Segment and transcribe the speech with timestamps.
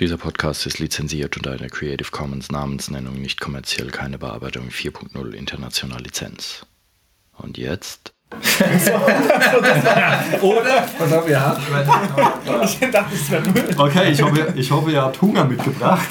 [0.00, 6.00] Dieser Podcast ist lizenziert unter einer Creative Commons Namensnennung nicht kommerziell keine Bearbeitung 4.0 international
[6.00, 6.64] Lizenz.
[7.36, 8.14] Und jetzt?
[10.40, 10.88] Oder?
[11.28, 11.58] Ja.
[12.64, 13.74] Ich dachte, es wäre Müll.
[13.76, 16.08] Okay, ich hoffe, ich hoffe, ihr habt Hunger mitgebracht.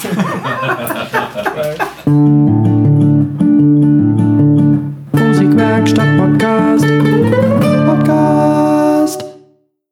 [5.12, 6.86] Musikwerkstatt Podcast.
[7.86, 9.24] Podcast.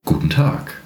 [0.04, 0.77] Guten Tag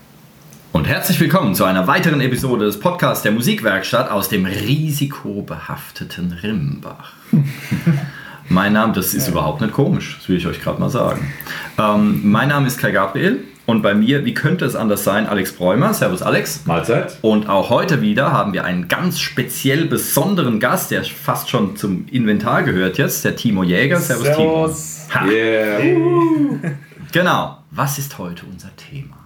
[0.73, 7.13] und herzlich willkommen zu einer weiteren Episode des Podcasts der Musikwerkstatt aus dem risikobehafteten Rimbach.
[8.49, 11.33] mein Name, das ist überhaupt nicht komisch, das will ich euch gerade mal sagen.
[11.79, 15.53] Ähm, mein Name ist Kai Gabriel und bei mir, wie könnte es anders sein, Alex
[15.53, 15.95] Bräumer.
[15.95, 16.63] Servus Alex.
[16.65, 17.19] Mahlzeit.
[17.21, 22.07] Und auch heute wieder haben wir einen ganz speziell besonderen Gast, der fast schon zum
[22.11, 23.99] Inventar gehört jetzt, der Timo Jäger.
[23.99, 25.07] Servus, Servus.
[25.09, 25.21] Timo.
[25.21, 25.27] Ha.
[25.27, 26.73] Yeah.
[27.13, 27.59] Genau.
[27.71, 29.17] Was ist heute unser Thema?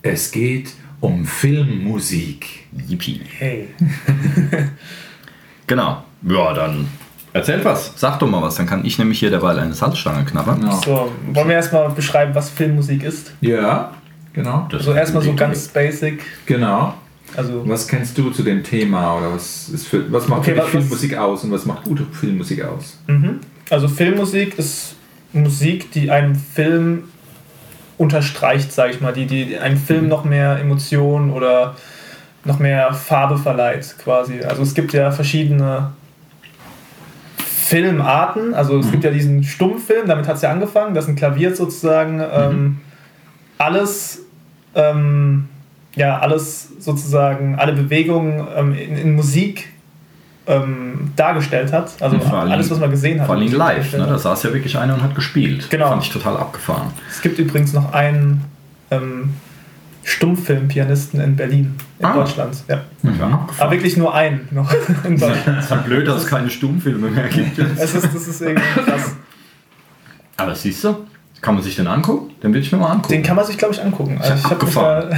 [0.00, 2.46] Es geht um Filmmusik.
[2.88, 3.20] Yippie.
[3.38, 3.68] Hey.
[5.66, 6.02] Genau.
[6.22, 6.86] Ja, dann
[7.32, 7.92] erzähl was.
[7.96, 8.56] Sag doch mal was.
[8.56, 10.62] Dann kann ich nämlich hier derweil eine Salzstange knabbern.
[10.62, 10.72] Ja.
[10.72, 13.32] So, wollen wir erstmal beschreiben, was Filmmusik ist?
[13.40, 13.92] Ja,
[14.32, 14.66] genau.
[14.70, 16.20] Das Also erstmal so ganz basic.
[16.46, 16.94] Genau.
[17.34, 20.54] Also Was kennst du zu dem Thema oder was, ist für, was macht Okay, für
[20.56, 22.98] dich was- Filmmusik aus und was macht gute Filmmusik aus?
[23.06, 23.40] Mhm.
[23.70, 24.96] Also Filmmusik ist
[25.32, 27.04] Musik, die einen Film
[28.02, 31.76] unterstreicht, sage ich mal, die, die einem Film noch mehr Emotionen oder
[32.44, 34.40] noch mehr Farbe verleiht, quasi.
[34.40, 35.92] Also es gibt ja verschiedene
[37.36, 38.54] Filmarten.
[38.54, 42.80] Also es gibt ja diesen Stummfilm, damit hat es ja angefangen, das Klavier sozusagen ähm,
[43.56, 44.26] alles,
[44.74, 45.48] ähm,
[45.94, 49.71] ja, alles sozusagen, alle Bewegungen ähm, in, in Musik
[50.46, 51.90] ähm, dargestellt hat.
[52.00, 53.26] Also alles, was man gesehen hat.
[53.26, 54.06] Vor allem live, ne?
[54.06, 55.68] da saß ja wirklich einer und hat gespielt.
[55.70, 55.88] Genau.
[55.88, 56.88] Fand ich total abgefahren.
[57.10, 58.42] Es gibt übrigens noch einen
[58.90, 59.34] ähm,
[60.04, 62.12] Stummfilmpianisten in Berlin, in Ah.
[62.14, 62.56] Deutschland.
[62.68, 62.80] Ja.
[63.02, 64.72] Ja, Aber wirklich nur einen noch
[65.04, 65.58] in Deutschland.
[65.58, 67.58] Es ist halt blöd, dass es keine Stummfilme mehr gibt.
[67.78, 69.14] Es ist, das ist irgendwie krass.
[70.36, 71.06] Aber siehst du,
[71.40, 72.32] kann man sich den angucken?
[72.42, 73.12] Den will ich mir mal angucken.
[73.12, 74.18] Den kann man sich, glaube ich, angucken.
[74.20, 75.16] Also ich habe Abgefahren.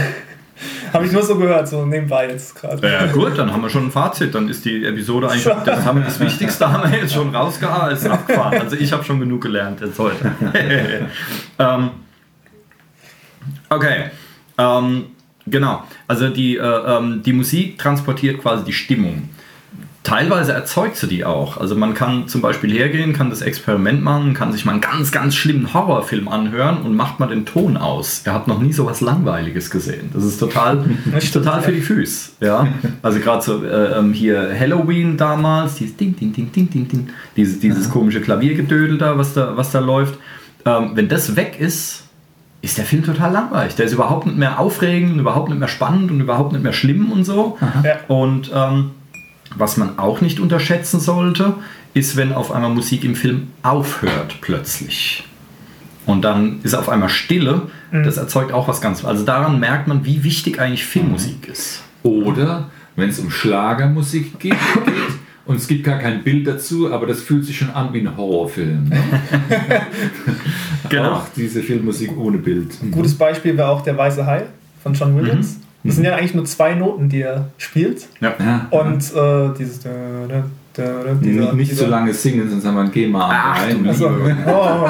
[0.95, 2.89] Hab ich nur so gehört, so nebenbei jetzt gerade.
[2.89, 4.35] ja, gut, dann haben wir schon ein Fazit.
[4.35, 8.61] Dann ist die Episode eigentlich, das, haben das Wichtigste haben wir jetzt schon rausgehauen, abgefahren.
[8.61, 10.31] Also ich habe schon genug gelernt jetzt heute.
[11.59, 11.91] ähm,
[13.69, 14.05] okay,
[14.57, 15.07] ähm,
[15.47, 15.83] genau.
[16.07, 19.31] Also die, äh, ähm, die Musik transportiert quasi die Stimmung.
[20.05, 21.57] Teilweise erzeugt sie die auch.
[21.57, 25.13] Also man kann zum Beispiel hergehen, kann das Experiment machen, kann sich mal einen ganz,
[25.13, 28.21] ganz schlimmen Horrorfilm anhören und macht mal den Ton aus.
[28.25, 30.11] Er hat noch nie so was Langweiliges gesehen.
[30.13, 32.33] Das ist total, Das total für die Füße.
[32.41, 32.69] Ja?
[33.01, 37.09] Also gerade so äh, ähm, hier Halloween damals, dieses Ding, Ding, Ding, Ding, Ding, Ding,
[37.35, 40.19] dieses, dieses komische Klaviergedödel da, was da, was da läuft.
[40.67, 42.05] Ähm, wenn das weg ist,
[42.61, 43.75] ist der Film total langweilig.
[43.77, 47.11] Der ist überhaupt nicht mehr aufregend, überhaupt nicht mehr spannend und überhaupt nicht mehr schlimm
[47.11, 47.57] und so.
[47.83, 48.01] Ja.
[48.09, 48.91] Und ähm,
[49.57, 51.55] was man auch nicht unterschätzen sollte,
[51.95, 55.25] ist, wenn auf einmal Musik im Film aufhört plötzlich.
[56.07, 57.63] Und dann ist auf einmal Stille.
[57.91, 59.05] Das erzeugt auch was ganz.
[59.05, 61.83] Also daran merkt man, wie wichtig eigentlich Filmmusik ist.
[62.03, 64.53] Oder wenn es um Schlagermusik geht,
[64.85, 64.95] geht
[65.47, 68.17] und es gibt gar kein Bild dazu, aber das fühlt sich schon an wie ein
[68.17, 68.89] Horrorfilm.
[68.89, 69.03] Ne?
[70.91, 71.13] Genau.
[71.13, 72.77] Auch diese Filmmusik ohne Bild.
[72.83, 74.45] Ein gutes Beispiel wäre auch Der Weiße Hai
[74.83, 75.59] von John Williams.
[75.85, 78.07] Das sind ja eigentlich nur zwei Noten, die er spielt.
[78.21, 78.35] Ja.
[78.39, 78.67] Ja.
[78.71, 79.81] Und äh, dieses.
[79.81, 79.91] Da,
[80.29, 83.63] da, da, da, dieser, Nicht, dieser, so lange singen, sonst haben wir ein GEMA Ach,
[83.63, 83.85] rein.
[83.85, 84.09] du Also,
[84.47, 84.89] oh,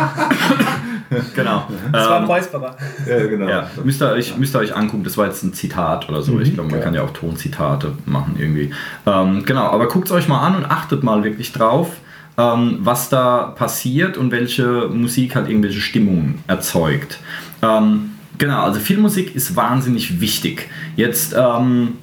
[1.34, 1.64] Genau.
[1.92, 2.76] das war ein Ähm, Räusperer.
[3.08, 3.48] Ja, genau.
[3.48, 6.40] Ja, müsst ihr, euch, müsst ihr euch angucken, das war jetzt ein Zitat oder so.
[6.40, 8.72] Ich glaube, man kann ja auch Tonzitate machen irgendwie.
[9.06, 11.90] Ähm, genau, aber guckt es euch mal an und achtet mal wirklich drauf,
[12.38, 17.18] ähm, was da passiert und welche Musik halt irgendwelche Stimmungen erzeugt.
[17.62, 20.68] Ähm, genau, also Filmmusik ist wahnsinnig wichtig.
[20.96, 21.94] Jetzt ähm,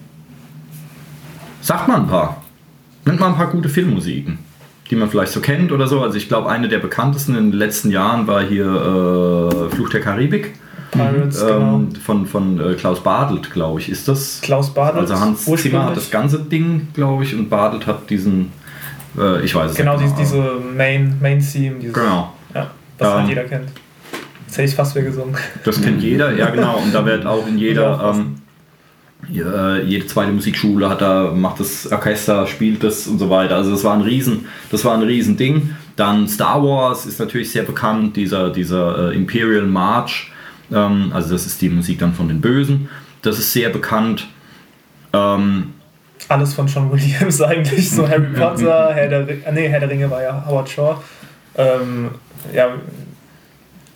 [1.62, 2.42] sagt mal ein paar.
[3.06, 4.38] Nennt mal ein paar gute Filmmusiken,
[4.90, 6.02] die man vielleicht so kennt oder so.
[6.02, 10.02] Also ich glaube, eine der bekanntesten in den letzten Jahren war hier äh, Fluch der
[10.02, 10.54] Karibik.
[10.92, 11.78] Pirates, genau.
[11.78, 14.40] Ähm, von von äh, Klaus Badelt, glaube ich, ist das.
[14.42, 15.10] Klaus Badelt.
[15.10, 18.52] Also Hans Zimmer hat das ganze Ding, glaube ich, und Badelt hat diesen,
[19.18, 20.18] äh, ich weiß es Genau, nicht.
[20.20, 21.40] diese, diese Main, Main
[21.80, 22.34] Genau.
[22.54, 23.70] Ja, was Ähm, halt jeder kennt.
[24.52, 25.38] Jetzt hätte ich fast wieder gesungen.
[25.64, 26.80] Das kennt jeder, ja genau.
[26.80, 28.36] Und da wird auch in jeder, ähm,
[29.30, 33.56] jede zweite Musikschule hat da, macht das Orchester, spielt das und so weiter.
[33.56, 35.74] Also das war ein Riesen, das war ein Riesen Ding.
[35.96, 40.34] Dann Star Wars ist natürlich sehr bekannt, dieser, dieser äh, Imperial March.
[40.70, 42.90] Ähm, also das ist die Musik dann von den Bösen.
[43.22, 44.28] Das ist sehr bekannt.
[45.14, 45.76] Ähm,
[46.28, 47.90] Alles von John Williams eigentlich.
[47.90, 50.98] So Harry Potter, Herr der, nee, Herr der Ringe war ja Howard Shaw.
[51.56, 52.10] Ähm,
[52.54, 52.68] ja,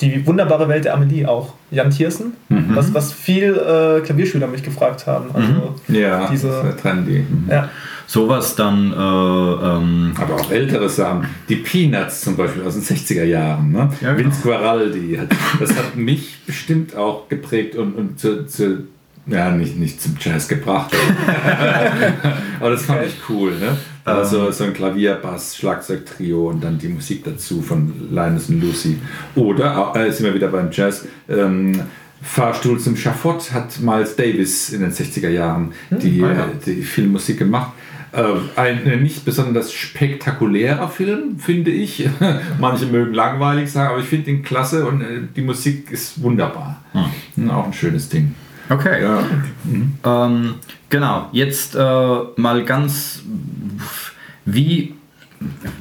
[0.02, 1.54] die wunderbare Welt der Amelie auch.
[1.72, 2.76] Jan Thiersen, Mhm.
[2.76, 5.26] was, was viel äh, Klavierschüler mich gefragt haben.
[5.34, 7.20] Also, Ja, Diese- das ist ja trendy.
[7.30, 7.46] Mhm.
[7.50, 7.70] ja.
[8.08, 11.26] Sowas dann, äh, ähm, Aber auch ältere Sachen.
[11.50, 13.72] Die Peanuts zum Beispiel aus den 60er Jahren.
[13.72, 13.90] Ne?
[14.00, 14.30] Ja, genau.
[14.30, 15.18] Vince Guaraldi.
[15.20, 18.84] Hat, das hat mich bestimmt auch geprägt und, und zu, zu,
[19.26, 20.92] ja, nicht, nicht zum Jazz gebracht.
[22.60, 23.54] Aber das fand ich cool.
[23.60, 23.76] Ne?
[24.06, 28.98] Also so ein Klavier, Bass, Schlagzeug-Trio und dann die Musik dazu von Linus und Lucy.
[29.36, 31.82] Oder, äh, sind wir wieder beim Jazz, ähm,
[32.22, 36.46] Fahrstuhl zum Schafott hat Miles Davis in den 60er Jahren die, ah ja.
[36.46, 37.72] äh, die Filmmusik gemacht.
[38.12, 38.24] Äh,
[38.56, 42.10] Ein nicht besonders spektakulärer Film, finde ich.
[42.60, 46.82] Manche mögen langweilig sagen, aber ich finde ihn klasse und äh, die Musik ist wunderbar.
[47.36, 48.34] Und Auch ein schönes Ding.
[48.70, 49.04] okay.
[49.04, 49.24] Ja.
[50.04, 50.56] Ähm,
[50.90, 53.22] genau, jetzt äh, mal ganz,
[54.46, 54.94] wie,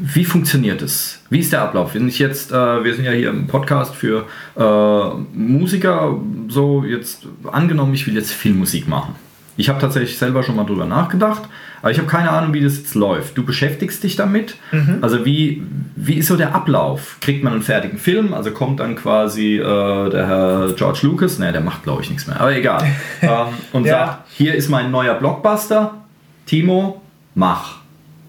[0.01, 1.23] wie funktioniert es?
[1.31, 1.95] Wie ist der Ablauf?
[1.95, 4.27] Wenn ich jetzt, äh, wir sind ja hier im Podcast für
[4.57, 6.17] äh, Musiker,
[6.49, 9.15] so jetzt angenommen, ich will jetzt Filmmusik machen.
[9.57, 11.43] Ich habe tatsächlich selber schon mal drüber nachgedacht,
[11.81, 13.39] aber ich habe keine Ahnung, wie das jetzt läuft.
[13.39, 14.57] Du beschäftigst dich damit.
[15.01, 15.63] Also wie,
[15.95, 17.19] wie ist so der Ablauf?
[17.21, 18.35] Kriegt man einen fertigen Film?
[18.35, 22.27] Also kommt dann quasi äh, der Herr George Lucas, ne, der macht glaube ich nichts
[22.27, 22.85] mehr, aber egal.
[23.23, 23.31] ähm,
[23.73, 23.93] und Ja.
[24.07, 25.99] sagt, hier ist mein neuer Blockbuster.
[26.47, 27.01] Timo,
[27.37, 27.77] mach.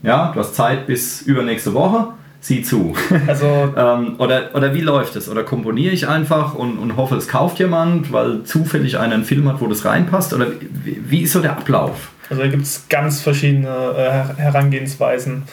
[0.05, 2.07] Ja, du hast Zeit bis übernächste Woche.
[2.41, 2.93] Sieh zu.
[3.27, 5.27] Also ähm, oder, oder wie läuft es?
[5.27, 9.49] Oder komponiere ich einfach und, und hoffe, es kauft jemand, weil zufällig einer einen Film
[9.49, 10.31] hat, wo das reinpasst?
[10.33, 10.47] Oder
[10.83, 12.11] wie, wie ist so der Ablauf?
[12.29, 15.43] Also da gibt es ganz verschiedene äh, Her- Herangehensweisen.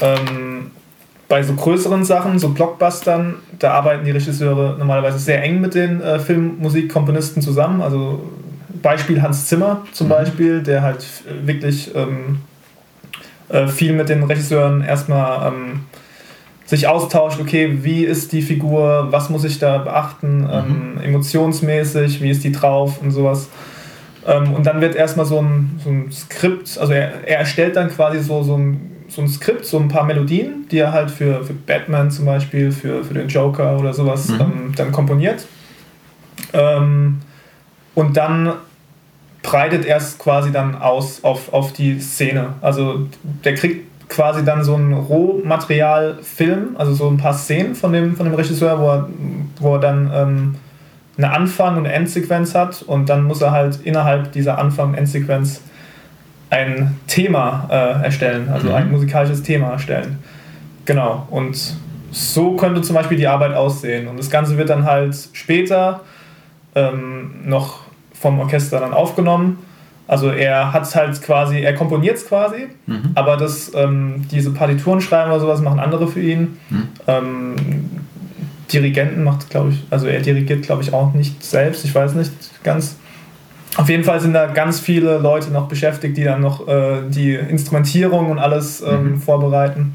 [0.00, 0.70] Ähm,
[1.28, 6.00] bei so größeren Sachen, so Blockbustern, da arbeiten die Regisseure normalerweise sehr eng mit den
[6.00, 7.82] äh, Filmmusikkomponisten zusammen.
[7.82, 8.28] Also
[8.82, 11.04] Beispiel Hans Zimmer zum Beispiel, der halt
[11.44, 12.38] wirklich ähm,
[13.50, 15.80] äh, viel mit den Regisseuren erstmal ähm,
[16.64, 22.30] sich austauscht, okay, wie ist die Figur, was muss ich da beachten, ähm, emotionsmäßig, wie
[22.30, 23.48] ist die drauf und sowas.
[24.24, 27.90] Ähm, und dann wird erstmal so ein, so ein Skript, also er, er erstellt dann
[27.90, 31.42] quasi so, so, ein, so ein Skript, so ein paar Melodien, die er halt für,
[31.42, 35.46] für Batman zum Beispiel, für, für den Joker oder sowas ähm, dann komponiert.
[36.52, 37.18] Ähm,
[37.96, 38.52] und dann
[39.42, 42.54] breitet er es quasi dann aus auf, auf die Szene.
[42.60, 43.06] Also
[43.44, 48.26] der kriegt quasi dann so ein Rohmaterial-Film, also so ein paar Szenen von dem, von
[48.26, 49.08] dem Regisseur, wo er,
[49.60, 50.54] wo er dann ähm,
[51.16, 54.94] eine Anfang- und eine Endsequenz hat und dann muss er halt innerhalb dieser Anfang- und
[54.94, 55.62] Endsequenz
[56.50, 60.18] ein Thema äh, erstellen, also ein musikalisches Thema erstellen.
[60.84, 61.76] Genau, und
[62.10, 64.08] so könnte zum Beispiel die Arbeit aussehen.
[64.08, 66.00] Und das Ganze wird dann halt später
[66.74, 67.84] ähm, noch
[68.20, 69.58] vom Orchester dann aufgenommen.
[70.06, 72.66] Also er hat es halt quasi, er komponiert es quasi,
[73.14, 76.58] aber das, ähm, diese Partituren schreiben oder sowas machen andere für ihn.
[77.06, 77.54] Ähm,
[78.72, 82.32] Dirigenten macht, glaube ich, also er dirigiert, glaube ich, auch nicht selbst, ich weiß nicht
[82.64, 82.96] ganz.
[83.76, 87.34] Auf jeden Fall sind da ganz viele Leute noch beschäftigt, die dann noch äh, die
[87.34, 89.94] Instrumentierung und alles ähm, vorbereiten.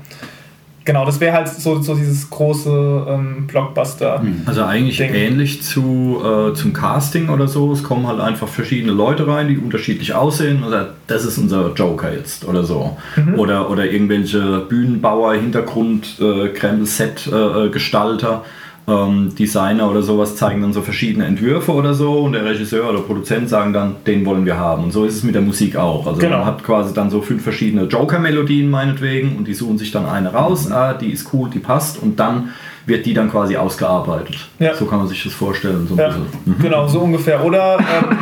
[0.86, 4.24] Genau, das wäre halt so, so dieses große ähm, Blockbuster.
[4.46, 5.16] Also eigentlich Ding.
[5.16, 7.72] ähnlich zu, äh, zum Casting oder so.
[7.72, 10.64] Es kommen halt einfach verschiedene Leute rein, die unterschiedlich aussehen.
[10.64, 12.98] Also das ist unser Joker jetzt oder so.
[13.36, 18.44] Oder, oder irgendwelche Bühnenbauer, Hintergrund, äh, Krempel-Set, äh, äh, Gestalter.
[18.88, 23.00] Ähm, Designer oder sowas zeigen dann so verschiedene Entwürfe oder so und der Regisseur oder
[23.00, 24.84] Produzent sagen dann, den wollen wir haben.
[24.84, 26.06] Und so ist es mit der Musik auch.
[26.06, 26.38] Also Genau.
[26.38, 30.32] man hat quasi dann so fünf verschiedene Joker-Melodien meinetwegen und die suchen sich dann eine
[30.34, 32.50] raus, ah, die ist cool, die passt und dann
[32.86, 34.38] wird die dann quasi ausgearbeitet.
[34.60, 34.76] Ja.
[34.76, 35.88] So kann man sich das vorstellen.
[35.88, 36.14] So Ja.
[36.46, 36.56] Mhm.
[36.62, 37.44] genau, so ungefähr.
[37.44, 38.18] Oder ähm,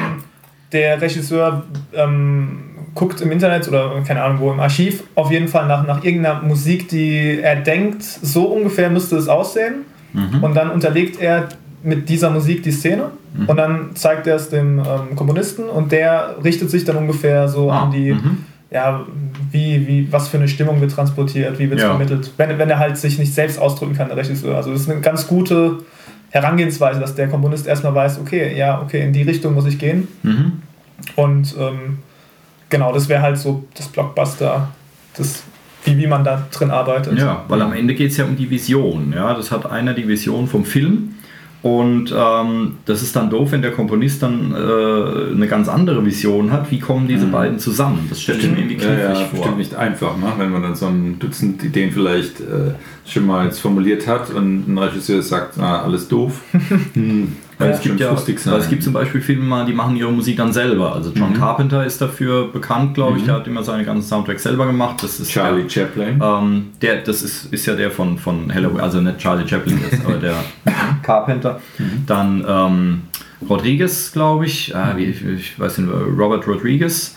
[0.72, 2.60] der Regisseur ähm,
[2.96, 6.41] guckt im Internet oder keine Ahnung wo im Archiv auf jeden Fall nach, nach irgendeiner
[6.41, 9.86] Musik, die er denkt, so ungefähr müsste es aussehen.
[10.41, 11.50] Und dann unterlegt er
[11.84, 13.05] mit dieser Musik die Szene
[13.48, 17.70] und dann zeigt er es dem ähm, Komponisten und der richtet sich dann ungefähr so
[17.72, 18.46] Ah, an die, mhm.
[18.70, 19.01] ja,
[19.51, 21.89] wie, wie, was für eine Stimmung wird transportiert, wie wird es Ja.
[21.89, 22.32] vermittelt.
[22.38, 24.55] Wenn, wenn er halt sich nicht selbst ausdrücken kann, der Regisseur.
[24.55, 25.79] Also das ist eine ganz gute
[26.29, 30.08] Herangehensweise, dass der Komponist erstmal weiß, okay, ja, okay, in die Richtung muss ich gehen.
[30.24, 30.62] Mhm.
[31.15, 32.00] Und ähm,
[32.70, 34.70] genau, das wäre halt so das Blockbuster,
[35.17, 35.43] das,
[35.86, 37.18] wie, wie man da drin arbeitet.
[37.20, 39.13] Ja, weil am Ende geht es ja um die Vision.
[39.16, 39.34] Ja?
[39.34, 41.16] Das hat einer die Vision vom Film.
[41.62, 46.52] Und ähm, das ist dann doof, wenn der Komponist dann äh, eine ganz andere Vision
[46.52, 46.70] hat.
[46.72, 48.06] Wie kommen diese beiden zusammen?
[48.10, 49.38] Das stellt ich mir irgendwie Ja, ja, knifflig vor.
[49.40, 50.34] bestimmt nicht einfach, ne?
[50.38, 52.74] wenn man dann so ein Dutzend Ideen vielleicht äh,
[53.06, 56.42] schon mal jetzt formuliert hat und ein Regisseur sagt, na, alles doof.
[56.96, 57.32] Hm,
[57.63, 60.38] Weil Ja, es gibt ja, weil es gibt zum Beispiel Filme, die machen ihre Musik
[60.38, 60.93] dann selber.
[60.93, 61.34] Also John Mhm.
[61.39, 63.25] Carpenter ist dafür bekannt, glaube ich.
[63.25, 65.01] Der hat immer seine ganzen Soundtracks selber gemacht.
[65.01, 66.20] Das ist Charlie Chaplin.
[66.22, 70.05] Ähm, der, das ist, ist ja der von, von Halloween, also nicht Charlie Chaplin jetzt,
[70.05, 70.36] aber der
[71.01, 71.60] Carpenter.
[72.05, 73.01] Dann ähm,
[73.50, 75.03] Rodriguez, glaube ich, äh, wie,
[75.36, 77.15] ich weiß nicht, Robert Rodriguez.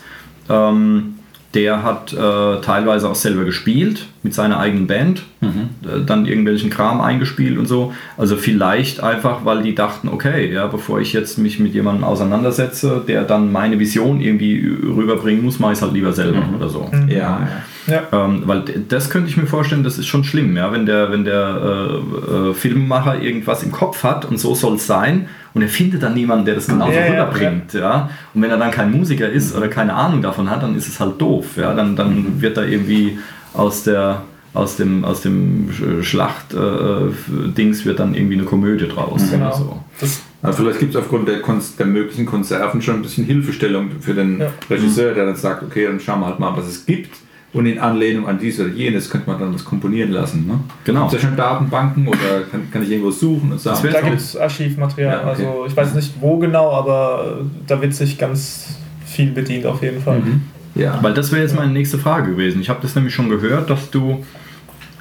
[0.49, 1.15] Ähm,
[1.53, 6.99] der hat äh, teilweise auch selber gespielt mit seiner eigenen Band, äh, dann irgendwelchen Kram
[6.99, 7.93] eingespielt und so.
[8.17, 13.03] Also vielleicht einfach, weil die dachten, okay, ja, bevor ich jetzt mich mit jemandem auseinandersetze,
[13.07, 16.89] der dann meine Vision irgendwie rüberbringen muss, mache ich es halt lieber selber oder so.
[17.07, 17.47] ja, ja.
[17.87, 18.03] Ja.
[18.11, 21.23] Ähm, weil das könnte ich mir vorstellen, das ist schon schlimm, ja, wenn der, wenn
[21.23, 25.69] der äh, äh, Filmemacher irgendwas im Kopf hat und so soll es sein und er
[25.69, 28.09] findet dann niemanden, der das genauso Ja, ja, rüberbringt, ja.
[28.33, 30.99] Und wenn er dann kein Musiker ist oder keine Ahnung davon hat, dann ist es
[30.99, 31.73] halt doof, ja.
[31.73, 33.17] Dann, dann wird da irgendwie
[33.53, 34.21] aus der
[34.53, 35.69] aus dem, aus dem
[36.01, 39.29] Schlacht-Dings wird dann irgendwie eine Komödie draus.
[39.29, 39.47] Genau.
[39.47, 39.83] Oder so.
[39.99, 41.39] Das, Also vielleicht gibt es aufgrund der,
[41.77, 44.47] der möglichen Konserven schon ein bisschen Hilfestellung für den Ja.
[44.69, 47.17] Regisseur, der dann sagt, okay, dann schauen wir halt mal, was es gibt.
[47.57, 50.45] Und in Anlehnung an dies oder jenes könnte man dann was komponieren lassen.
[50.45, 50.59] Ne?
[50.83, 51.07] Genau.
[51.07, 54.17] Gibt es ja schon Datenbanken oder kann, kann ich irgendwo suchen und sagen, da gibt
[54.17, 55.11] es Archivmaterial.
[55.11, 55.29] Ja, okay.
[55.29, 60.03] Also ich weiß nicht wo genau, aber da wird sich ganz viel bedient auf jeden
[60.03, 60.19] Fall.
[60.19, 60.41] Mhm.
[60.75, 60.99] ja.
[61.01, 62.61] Weil das wäre jetzt meine nächste Frage gewesen.
[62.61, 64.23] Ich habe das nämlich schon gehört, dass du,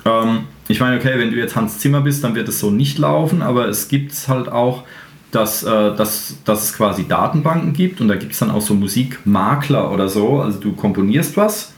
[0.07, 2.97] ähm, ich meine, okay, wenn du jetzt Hans Zimmer bist, dann wird es so nicht
[2.97, 4.85] laufen, aber es gibt halt auch,
[5.31, 8.73] dass, äh, dass, dass es quasi Datenbanken gibt und da gibt es dann auch so
[8.73, 10.41] Musikmakler oder so.
[10.41, 11.76] Also du komponierst was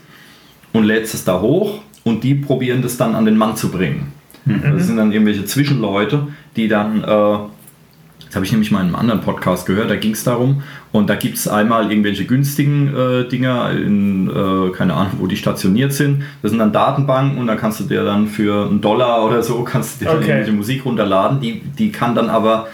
[0.73, 4.13] und lädst es da hoch und die probieren das dann an den Mann zu bringen.
[4.45, 8.95] Das sind dann irgendwelche Zwischenleute, die dann, äh, das habe ich nämlich mal in einem
[8.95, 13.27] anderen Podcast gehört, da ging es darum, und da gibt es einmal irgendwelche günstigen äh,
[13.27, 16.23] Dinger, in, äh, keine Ahnung, wo die stationiert sind.
[16.41, 19.63] Das sind dann Datenbanken und da kannst du dir dann für einen Dollar oder so,
[19.63, 20.29] kannst du dir dann Okay.
[20.29, 21.41] irgendwelche Musik runterladen.
[21.41, 22.67] Die, die kann dann aber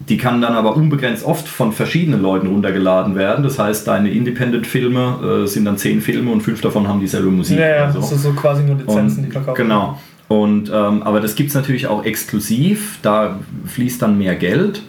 [0.00, 3.42] die kann dann aber unbegrenzt oft von verschiedenen Leuten runtergeladen werden.
[3.42, 7.58] Das heißt, deine Independent-Filme äh, sind dann zehn Filme und fünf davon haben dieselbe Musik.
[7.58, 8.00] Ja, ja, oder so.
[8.00, 9.56] das ist so quasi nur Lizenzen, Und- die verkaufen.
[9.56, 9.98] Genau.
[10.28, 14.82] Und, ähm, aber das gibt es natürlich auch exklusiv, da fließt dann mehr Geld,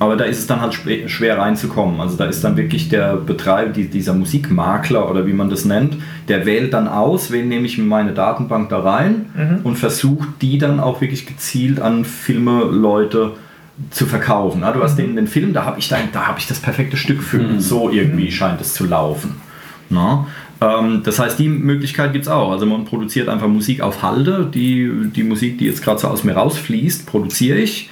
[0.00, 2.00] aber da ist es dann halt schwer, reinzukommen.
[2.00, 5.96] Also da ist dann wirklich der Betreiber, die, dieser Musikmakler oder wie man das nennt,
[6.28, 10.58] der wählt dann aus, wen nehme ich in meine Datenbank da rein und versucht die
[10.58, 13.32] dann auch wirklich gezielt an Filme, Leute
[13.90, 14.62] zu verkaufen.
[14.64, 16.96] Ah, Du hast den, den Film, da habe ich, da, da hab ich das perfekte
[16.96, 17.60] Stück für.
[17.60, 19.36] So irgendwie scheint es zu laufen.
[19.88, 20.26] Na?
[20.60, 22.50] Ähm, das heißt, die Möglichkeit gibt es auch.
[22.52, 24.48] Also man produziert einfach Musik auf Halde.
[24.52, 27.90] Die, die Musik, die jetzt gerade so aus mir rausfließt, produziere ich.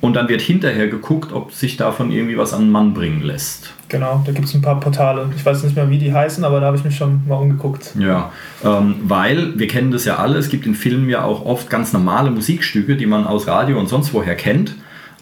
[0.00, 3.72] Und dann wird hinterher geguckt, ob sich davon irgendwie was an den Mann bringen lässt.
[3.88, 5.28] Genau, da gibt es ein paar Portale.
[5.36, 7.94] Ich weiß nicht mehr, wie die heißen, aber da habe ich mich schon mal umgeguckt.
[7.98, 8.30] Ja,
[8.64, 11.92] ähm, weil wir kennen das ja alle, es gibt in Filmen ja auch oft ganz
[11.92, 14.76] normale Musikstücke, die man aus Radio und sonst woher kennt.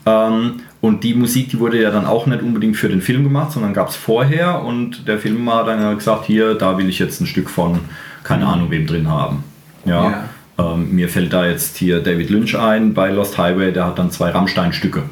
[0.06, 3.52] Ähm, und die Musik, die wurde ja dann auch nicht unbedingt für den Film gemacht,
[3.52, 7.20] sondern gab es vorher und der Filmemacher hat dann gesagt, hier, da will ich jetzt
[7.20, 7.80] ein Stück von,
[8.22, 9.42] keine Ahnung, wem drin haben.
[9.84, 10.24] Ja.
[10.58, 14.10] Ähm, mir fällt da jetzt hier David Lynch ein bei Lost Highway, der hat dann
[14.10, 15.02] zwei Rammstein-Stücke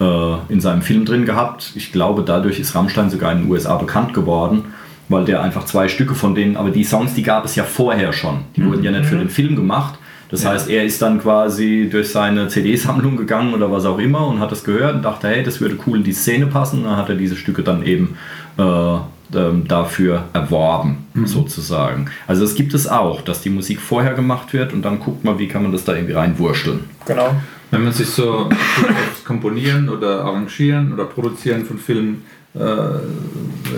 [0.00, 1.72] äh, in seinem Film drin gehabt.
[1.74, 4.66] Ich glaube, dadurch ist Rammstein sogar in den USA bekannt geworden,
[5.08, 8.12] weil der einfach zwei Stücke von denen, aber die Songs, die gab es ja vorher
[8.12, 8.40] schon.
[8.54, 9.98] Die wurden ja nicht für den Film gemacht.
[10.30, 14.40] Das heißt, er ist dann quasi durch seine CD-Sammlung gegangen oder was auch immer und
[14.40, 16.78] hat das gehört und dachte, hey, das würde cool in die Szene passen.
[16.78, 18.16] Und dann hat er diese Stücke dann eben
[18.56, 18.96] äh,
[19.32, 22.10] ähm, dafür erworben, sozusagen.
[22.26, 25.38] Also das gibt es auch, dass die Musik vorher gemacht wird und dann guckt man,
[25.38, 26.80] wie kann man das da irgendwie reinwurschteln.
[27.06, 27.34] Genau.
[27.70, 32.58] Wenn man sich so aufs Komponieren oder Arrangieren oder Produzieren von Filmen, äh,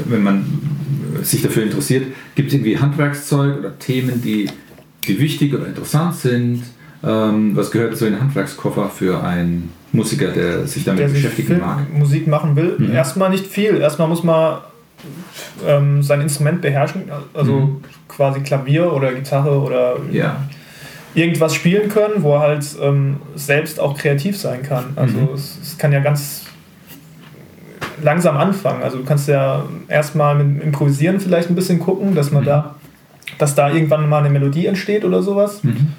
[0.06, 0.44] wenn man
[1.22, 4.48] sich dafür interessiert, gibt es irgendwie Handwerkszeug oder Themen, die,
[5.06, 6.62] die wichtig oder interessant sind?
[7.04, 11.22] Ähm, was gehört so in den Handwerkskoffer für einen Musiker, der sich damit Der sich
[11.22, 11.92] beschäftigen mag?
[11.92, 12.76] Musik machen will.
[12.78, 12.92] Mhm.
[12.92, 13.76] Erstmal nicht viel.
[13.78, 14.58] Erstmal muss man
[15.66, 17.02] ähm, sein Instrument beherrschen,
[17.34, 17.76] also Mhm.
[18.06, 20.36] quasi Klavier oder Gitarre oder Ja.
[21.14, 24.92] irgendwas spielen können, wo er halt ähm, selbst auch kreativ sein kann.
[24.94, 25.28] Also Mhm.
[25.34, 26.42] es, es kann ja ganz
[28.02, 28.82] langsam anfangen.
[28.82, 32.46] Also du kannst ja erstmal mit dem Improvisieren vielleicht ein bisschen gucken, dass man Mhm.
[32.46, 32.74] da,
[33.38, 35.62] dass da irgendwann mal eine Melodie entsteht oder sowas.
[35.64, 35.92] Mhm.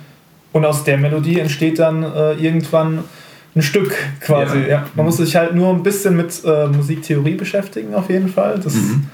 [0.52, 3.04] Und aus der Melodie entsteht dann äh, irgendwann
[3.56, 4.60] ein Stück quasi.
[4.62, 4.68] Ja.
[4.68, 4.86] Ja.
[4.96, 8.60] Man muss sich halt nur ein bisschen mit äh, Musiktheorie beschäftigen, auf jeden Fall.
[8.64, 9.06] Das Mhm.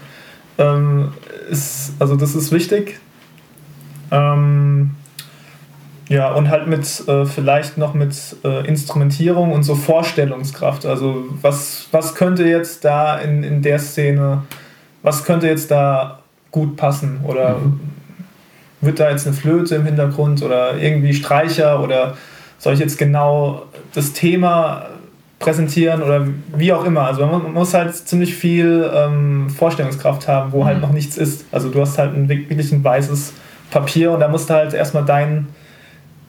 [0.57, 1.07] ähm,
[1.49, 2.99] ist, also das ist wichtig.
[4.11, 4.91] Ähm,
[6.09, 10.85] ja, und halt mit äh, vielleicht noch mit äh, Instrumentierung und so Vorstellungskraft.
[10.85, 14.43] Also was, was könnte jetzt da in, in der Szene,
[15.03, 16.19] was könnte jetzt da
[16.51, 17.19] gut passen?
[17.25, 17.57] Oder
[18.81, 22.15] wird da jetzt eine Flöte im Hintergrund oder irgendwie Streicher oder
[22.57, 24.87] soll ich jetzt genau das Thema
[25.39, 27.03] präsentieren oder wie auch immer.
[27.03, 30.81] Also man muss halt ziemlich viel ähm, Vorstellungskraft haben, wo halt mhm.
[30.81, 31.45] halt noch nichts ist.
[31.51, 33.33] Also du hast halt ein wirklich ein weißes
[33.71, 35.47] Papier und da musst du halt erstmal dein,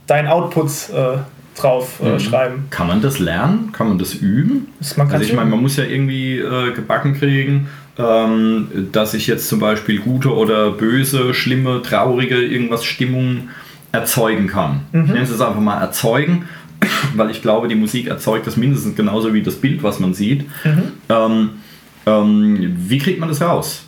[0.07, 1.19] dein Output äh,
[1.61, 2.21] drauf äh, mhm.
[2.21, 2.66] schreiben.
[2.71, 3.73] Kann man das lernen?
[3.73, 4.69] Kann man das üben?
[4.78, 9.49] Das man also ich meine, man muss ja irgendwie äh, gebacken kriegen, dass ich jetzt
[9.49, 13.50] zum Beispiel gute oder böse, schlimme, traurige irgendwas Stimmung
[13.92, 14.80] erzeugen kann.
[14.92, 15.04] Mhm.
[15.04, 16.47] Ich nenne es einfach mal erzeugen
[17.14, 20.47] weil ich glaube, die Musik erzeugt das mindestens genauso wie das Bild, was man sieht.
[20.64, 20.92] Mhm.
[21.09, 21.50] Ähm,
[22.06, 23.85] ähm, wie kriegt man das raus?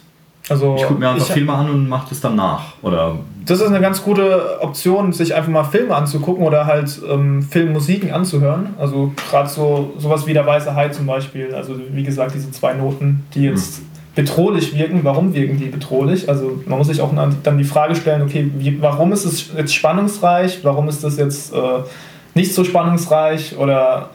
[0.49, 2.75] Also, ich gucke mir einfach Filme an und mache das dann nach.
[2.83, 3.17] Oder
[3.47, 8.11] das ist eine ganz gute Option, sich einfach mal Filme anzugucken oder halt ähm, Filmmusiken
[8.11, 8.75] anzuhören.
[8.79, 11.55] Also gerade so sowas wie der Weiße Hai zum Beispiel.
[11.55, 13.87] Also wie gesagt, diese zwei Noten, die jetzt mhm.
[14.15, 15.01] Bedrohlich wirken.
[15.03, 16.29] Warum wirken die bedrohlich?
[16.29, 19.75] Also man muss sich auch dann die Frage stellen, okay, wie, warum ist es jetzt
[19.75, 20.61] spannungsreich?
[20.63, 21.53] Warum ist das jetzt...
[21.53, 21.83] Äh,
[22.35, 24.11] nicht so spannungsreich oder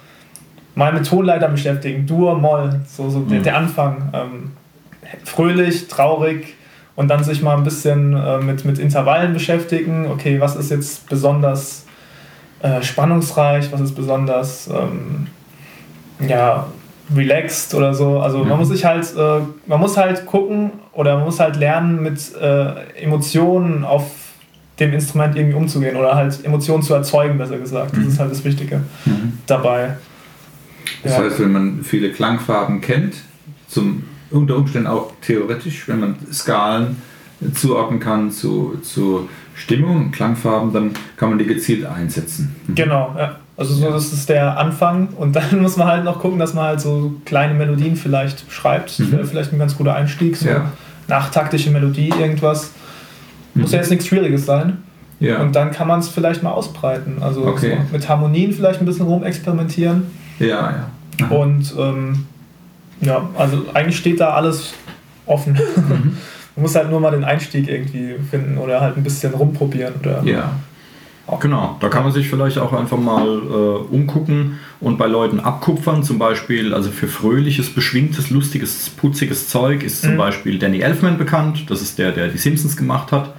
[0.75, 3.29] mal mit Tonleitern beschäftigen, Dur, Moll, so, so mhm.
[3.29, 4.09] der, der, Anfang.
[4.13, 4.51] Ähm,
[5.23, 6.55] fröhlich, traurig
[6.95, 10.07] und dann sich mal ein bisschen äh, mit, mit Intervallen beschäftigen.
[10.07, 11.85] Okay, was ist jetzt besonders
[12.61, 15.27] äh, spannungsreich, was ist besonders ähm,
[16.27, 16.67] ja,
[17.15, 18.19] relaxed oder so.
[18.19, 18.49] Also mhm.
[18.49, 22.19] man muss sich halt, äh, man muss halt gucken oder man muss halt lernen, mit
[22.35, 24.11] äh, Emotionen auf
[24.79, 27.93] dem Instrument irgendwie umzugehen oder halt Emotionen zu erzeugen, besser gesagt.
[27.93, 28.07] Das mhm.
[28.07, 29.39] ist halt das Wichtige mhm.
[29.47, 29.97] dabei.
[31.03, 31.23] Das ja.
[31.23, 33.15] heißt, wenn man viele Klangfarben kennt,
[33.67, 37.01] zum, unter Umständen auch theoretisch, wenn man Skalen
[37.53, 42.55] zuordnen kann zu, zu Stimmung, Klangfarben, dann kann man die gezielt einsetzen.
[42.67, 42.75] Mhm.
[42.75, 43.37] Genau, ja.
[43.57, 46.65] Also so, das ist der Anfang und dann muss man halt noch gucken, dass man
[46.65, 48.99] halt so kleine Melodien vielleicht schreibt.
[48.99, 49.25] Mhm.
[49.25, 50.71] vielleicht ein ganz guter Einstieg, so ja.
[51.07, 52.71] nachtaktische Melodie, irgendwas.
[53.55, 54.83] Muss ja jetzt nichts Schwieriges sein.
[55.19, 55.41] Ja.
[55.41, 57.17] Und dann kann man es vielleicht mal ausbreiten.
[57.21, 57.79] Also okay.
[57.87, 60.03] so mit Harmonien vielleicht ein bisschen rumexperimentieren.
[60.37, 60.89] Ja, ja.
[61.23, 61.33] Aha.
[61.33, 62.25] Und ähm,
[63.01, 64.73] ja, also eigentlich steht da alles
[65.25, 65.53] offen.
[65.53, 66.17] Mhm.
[66.55, 69.93] Man muss halt nur mal den Einstieg irgendwie finden oder halt ein bisschen rumprobieren.
[69.99, 70.53] Oder ja.
[71.39, 76.03] Genau, da kann man sich vielleicht auch einfach mal äh, umgucken und bei Leuten abkupfern.
[76.03, 80.09] Zum Beispiel, also für fröhliches, beschwingtes, lustiges, putziges Zeug ist mhm.
[80.09, 81.65] zum Beispiel Danny Elfman bekannt.
[81.69, 83.33] Das ist der, der die Simpsons gemacht hat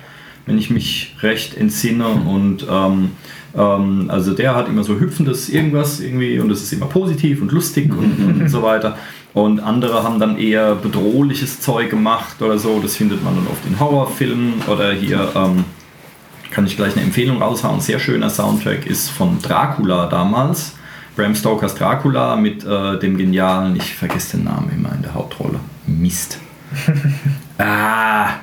[0.49, 2.09] wenn ich mich recht entsinne.
[2.09, 3.11] Und ähm,
[3.57, 7.53] ähm, also der hat immer so hüpfendes irgendwas irgendwie und es ist immer positiv und
[7.53, 8.97] lustig und, und so weiter.
[9.35, 12.81] Und andere haben dann eher bedrohliches Zeug gemacht oder so.
[12.81, 15.31] Das findet man dann oft in Horrorfilmen oder hier.
[15.37, 15.65] Ähm,
[16.51, 17.81] kann ich gleich eine Empfehlung raushauen.
[17.81, 20.75] Sehr schöner Soundtrack ist von Dracula damals.
[21.17, 25.59] Bram Stokers Dracula mit äh, dem genialen, ich vergesse den Namen immer in der Hauptrolle.
[25.87, 26.39] Mist.
[27.59, 28.35] ah,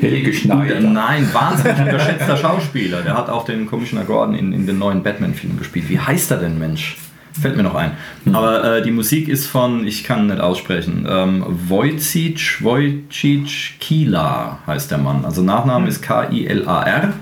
[0.00, 0.80] Helge Schneider.
[0.80, 3.02] Nein, wahnsinnig unterschätzter Schauspieler.
[3.02, 5.88] Der hat auch den Commissioner Gordon in, in den neuen Batman-Filmen gespielt.
[5.88, 6.96] Wie heißt er denn, Mensch?
[7.40, 7.92] Fällt mir noch ein.
[8.24, 8.34] Hm.
[8.34, 14.90] Aber äh, die Musik ist von, ich kann nicht aussprechen, ähm, Wojcic, Wojcic Kila heißt
[14.90, 15.24] der Mann.
[15.24, 15.90] Also Nachname hm.
[15.90, 17.12] ist K-I-L-A-R.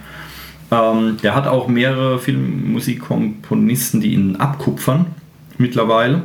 [0.70, 5.06] Ähm, der hat auch mehrere Filmmusikkomponisten, die ihn abkupfern
[5.58, 6.22] mittlerweile.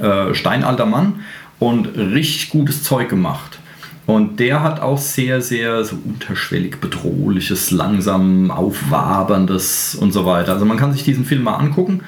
[0.00, 1.20] Äh, steinalter Mann
[1.58, 3.58] und richtig gutes Zeug gemacht.
[4.06, 10.52] Und der hat auch sehr, sehr so unterschwellig bedrohliches, langsam aufwaberndes und so weiter.
[10.54, 12.02] Also man kann sich diesen Film mal angucken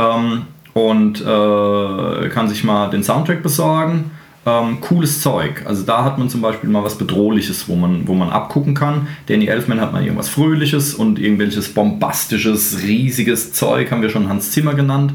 [0.00, 4.12] ähm, und äh, kann sich mal den Soundtrack besorgen.
[4.46, 5.64] Ähm, cooles Zeug.
[5.66, 9.08] Also da hat man zum Beispiel mal was Bedrohliches, wo man, wo man abgucken kann.
[9.26, 14.52] Danny Elfman hat mal irgendwas Fröhliches und irgendwelches bombastisches, riesiges Zeug, haben wir schon Hans
[14.52, 15.12] Zimmer genannt.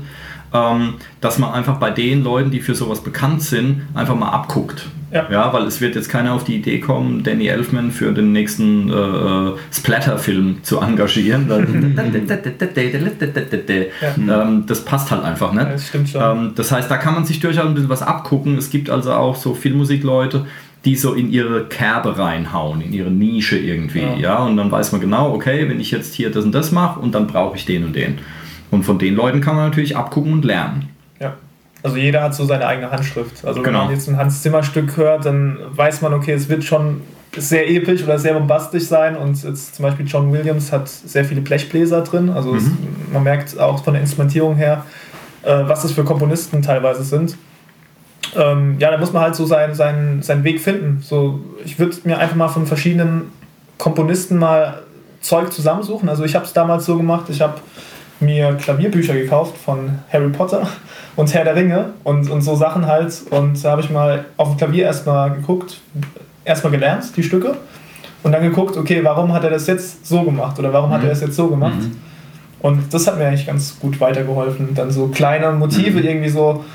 [0.56, 4.88] Ähm, dass man einfach bei den Leuten, die für sowas bekannt sind, einfach mal abguckt.
[5.12, 5.28] Ja.
[5.32, 8.90] ja, weil es wird jetzt keiner auf die Idee kommen, Danny Elfman für den nächsten
[8.90, 11.48] äh, Splatter-Film zu engagieren.
[14.28, 14.44] ja.
[14.44, 15.68] ähm, das passt halt einfach nicht.
[15.68, 16.22] das stimmt schon.
[16.22, 18.58] Ähm, das heißt, da kann man sich durchaus ein bisschen was abgucken.
[18.58, 20.46] Es gibt also auch so Filmmusikleute,
[20.84, 24.02] die so in ihre Kerbe reinhauen, in ihre Nische irgendwie.
[24.02, 24.16] Ja.
[24.16, 27.00] ja, und dann weiß man genau, okay, wenn ich jetzt hier das und das mache
[27.00, 28.20] und dann brauche ich den und den.
[28.76, 30.90] Und von den Leuten kann man natürlich abgucken und lernen.
[31.86, 33.46] Also jeder hat so seine eigene Handschrift.
[33.46, 33.84] Also wenn genau.
[33.84, 37.02] man jetzt ein Hans Zimmer Stück hört, dann weiß man, okay, es wird schon
[37.38, 41.42] sehr episch oder sehr bombastisch sein und jetzt zum Beispiel John Williams hat sehr viele
[41.42, 42.32] Blechbläser drin.
[42.32, 42.58] Also mhm.
[42.58, 42.64] es,
[43.14, 44.84] man merkt auch von der Instrumentierung her,
[45.44, 47.38] äh, was das für Komponisten teilweise sind.
[48.36, 51.04] Ähm, ja, da muss man halt so seinen, seinen, seinen Weg finden.
[51.04, 53.32] So, ich würde mir einfach mal von verschiedenen
[53.78, 54.82] Komponisten mal
[55.22, 56.10] Zeug zusammensuchen.
[56.10, 57.60] Also ich habe es damals so gemacht, ich habe
[58.20, 60.68] mir Klavierbücher gekauft von Harry Potter
[61.16, 63.22] und Herr der Ringe und, und so Sachen halt.
[63.30, 65.80] Und da habe ich mal auf dem Klavier erstmal geguckt,
[66.44, 67.58] erstmal gelernt, die Stücke.
[68.24, 70.94] Und dann geguckt, okay, warum hat er das jetzt so gemacht oder warum mhm.
[70.94, 71.10] hat er mhm.
[71.10, 71.78] das jetzt so gemacht?
[71.78, 71.98] Mhm.
[72.60, 76.06] Und das hat mir eigentlich ganz gut weitergeholfen, dann so kleine Motive Mhm.
[76.06, 76.66] irgendwie so,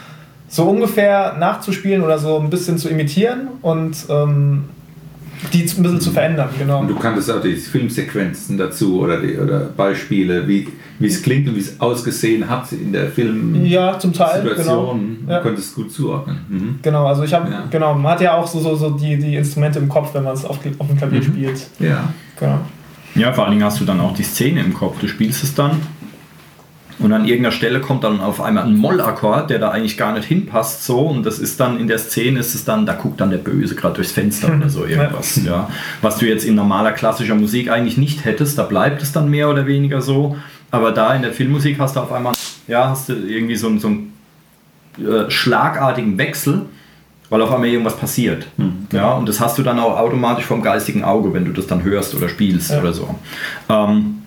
[0.47, 4.69] so ungefähr nachzuspielen oder so ein bisschen zu imitieren und ähm,
[5.53, 6.81] die ein bisschen zu verändern, genau.
[6.81, 11.49] Und du kanntest auch die Filmsequenzen dazu oder, die, oder Beispiele, wie wie es klingt
[11.49, 13.65] und wie es ausgesehen hat in der Filmsituation.
[13.67, 14.99] Ja, zum Teil, genau.
[15.27, 15.39] Du Ja.
[15.41, 16.41] konntest gut zuordnen.
[16.49, 16.79] Mhm.
[16.83, 17.65] Genau, also ich habe, Ja.
[17.71, 20.35] genau, man hat ja auch so, so, so die, die Instrumente im Kopf, wenn man
[20.35, 21.25] es auf, auf dem Klavier Mhm.
[21.25, 21.67] spielt.
[21.79, 22.13] Ja.
[22.39, 22.59] Genau.
[23.15, 24.99] Ja, vor allen Dingen hast du dann auch die Szene im Kopf.
[25.01, 25.71] Du spielst es dann
[27.01, 30.27] und an irgendeiner Stelle kommt dann auf einmal ein Mollakkord, der da eigentlich gar nicht
[30.27, 33.31] hinpasst so und das ist dann in der Szene ist es dann, da guckt dann
[33.31, 35.69] der Böse gerade durchs Fenster oder so irgendwas, ja.
[36.03, 39.49] Was du jetzt in normaler klassischer Musik eigentlich nicht hättest, da bleibt es dann mehr
[39.51, 40.37] oder weniger so,
[40.71, 42.35] aber da in der Filmmusik hast du auf einmal,
[42.69, 44.13] ja, hast du irgendwie so, einen- so einen
[44.99, 46.63] äh, schlagartigen Wechsel,
[47.31, 48.49] weil auf einmal irgendwas passiert.
[48.93, 51.85] Ja, und das hast du dann auch automatisch vom geistigen Auge, wenn du das dann
[51.85, 52.81] hörst oder spielst Ja.
[52.81, 53.15] oder so.
[53.69, 54.20] Ähm,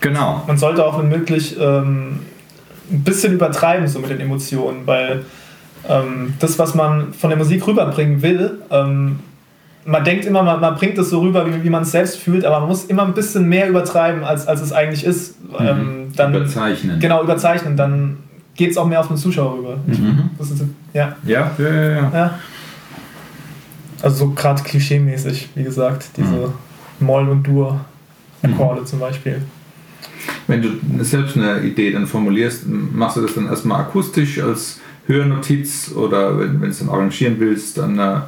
[0.00, 0.42] genau.
[0.46, 2.20] Man sollte auch, wenn möglich, ähm,
[2.90, 5.24] ein bisschen übertreiben so mit den Emotionen, weil
[5.88, 9.20] ähm, das, was man von der Musik rüberbringen will, ähm,
[9.86, 12.44] man denkt immer, man, man bringt es so rüber, wie, wie man es selbst fühlt,
[12.44, 15.36] aber man muss immer ein bisschen mehr übertreiben, als, als es eigentlich ist.
[15.58, 17.00] Ähm, dann, Überzeichnen.
[17.00, 18.18] Genau, überzeichnen, dann
[18.54, 19.76] geht es auch mehr auf den Zuschauer rüber.
[19.86, 20.30] Mhm.
[20.38, 22.10] Das ist, ja, Ja, ja, ja, ja.
[22.12, 22.38] ja.
[24.02, 26.52] Also so gerade klischee-mäßig, wie gesagt, diese
[27.00, 29.42] Moll- und Dur-Akkorde zum Beispiel.
[30.46, 35.92] Wenn du selbst eine Idee dann formulierst, machst du das dann erstmal akustisch als Hörnotiz
[35.94, 38.20] oder wenn, wenn du es dann arrangieren willst, dann äh,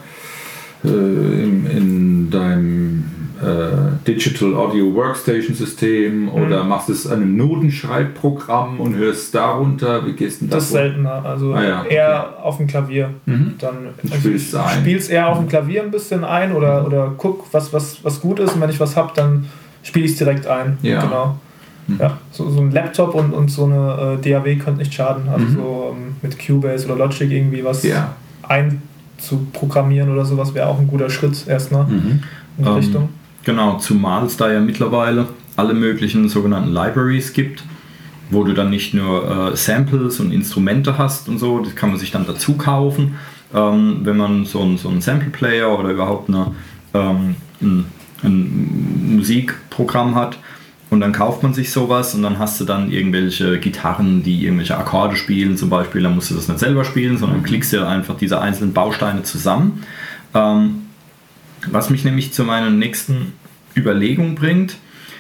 [0.85, 3.05] in, in deinem
[3.43, 10.13] äh, Digital Audio Workstation System oder machst es an einem Notenschreibprogramm und hörst darunter, wie
[10.13, 10.79] gehst du Das ist vor?
[10.79, 13.11] seltener, also Ah ja, eher auf dem Klavier.
[13.27, 13.55] Mhm.
[13.59, 14.81] Dann also spielst ich ein.
[14.81, 18.39] spiel's eher auf dem Klavier ein bisschen ein oder, oder guck, was, was, was gut
[18.39, 19.47] ist und wenn ich was hab, dann
[19.83, 20.79] spiele ich es direkt ein.
[20.83, 21.03] Ja.
[21.03, 21.39] Genau.
[21.89, 21.97] Mhm.
[22.01, 25.29] Ja, so, so ein Laptop und, und so eine äh, DAW könnte nicht schaden.
[25.29, 25.55] Also Mhm.
[25.55, 28.15] so ähm, mit Cubase oder Logic irgendwie was Ja.
[28.43, 32.23] einzuprogrammieren oder sowas wäre auch ein guter Schritt erstmal Mhm.
[32.59, 33.09] in die Ähm, Richtung.
[33.45, 37.65] Genau, zumal es da ja mittlerweile alle möglichen sogenannten Libraries gibt,
[38.31, 41.99] wo du dann nicht nur äh, Samples und Instrumente hast und so, das kann man
[41.99, 43.17] sich dann dazu kaufen,
[43.55, 46.47] ähm, wenn man so einen so einen Sample Player oder überhaupt eine,
[46.95, 47.85] ähm, ein,
[48.23, 50.39] ein Musikprogramm hat.
[50.93, 54.77] Und dann kauft man sich sowas und dann hast du dann irgendwelche Gitarren, die irgendwelche
[54.77, 56.03] Akkorde spielen zum Beispiel.
[56.03, 59.85] Dann musst du das nicht selber spielen, sondern klickst dir einfach diese einzelnen Bausteine zusammen.
[60.35, 60.83] Ähm,
[61.71, 63.33] was mich nämlich zu meiner nächsten
[63.75, 64.77] Überlegung bringt.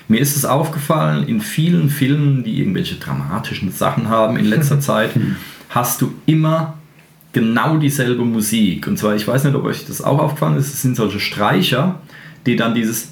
[0.08, 5.12] Mir ist es aufgefallen, in vielen Filmen, die irgendwelche dramatischen Sachen haben in letzter Zeit,
[5.70, 6.76] hast du immer
[7.32, 8.87] genau dieselbe Musik.
[8.88, 12.02] Und zwar, ich weiß nicht, ob euch das auch aufgefallen ist, es sind solche Streicher,
[12.44, 13.12] die dann dieses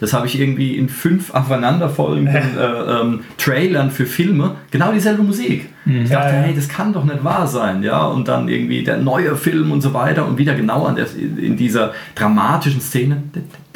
[0.00, 5.70] das habe ich irgendwie in fünf aufeinanderfolgenden äh, ähm, Trailern für Filme genau dieselbe Musik.
[5.86, 6.42] Ich dachte, Ja, ja.
[6.42, 8.04] hey, das kann doch nicht wahr sein, ja.
[8.04, 11.56] Und dann irgendwie der neue Film und so weiter und wieder genau an der, in
[11.56, 13.22] dieser dramatischen Szene.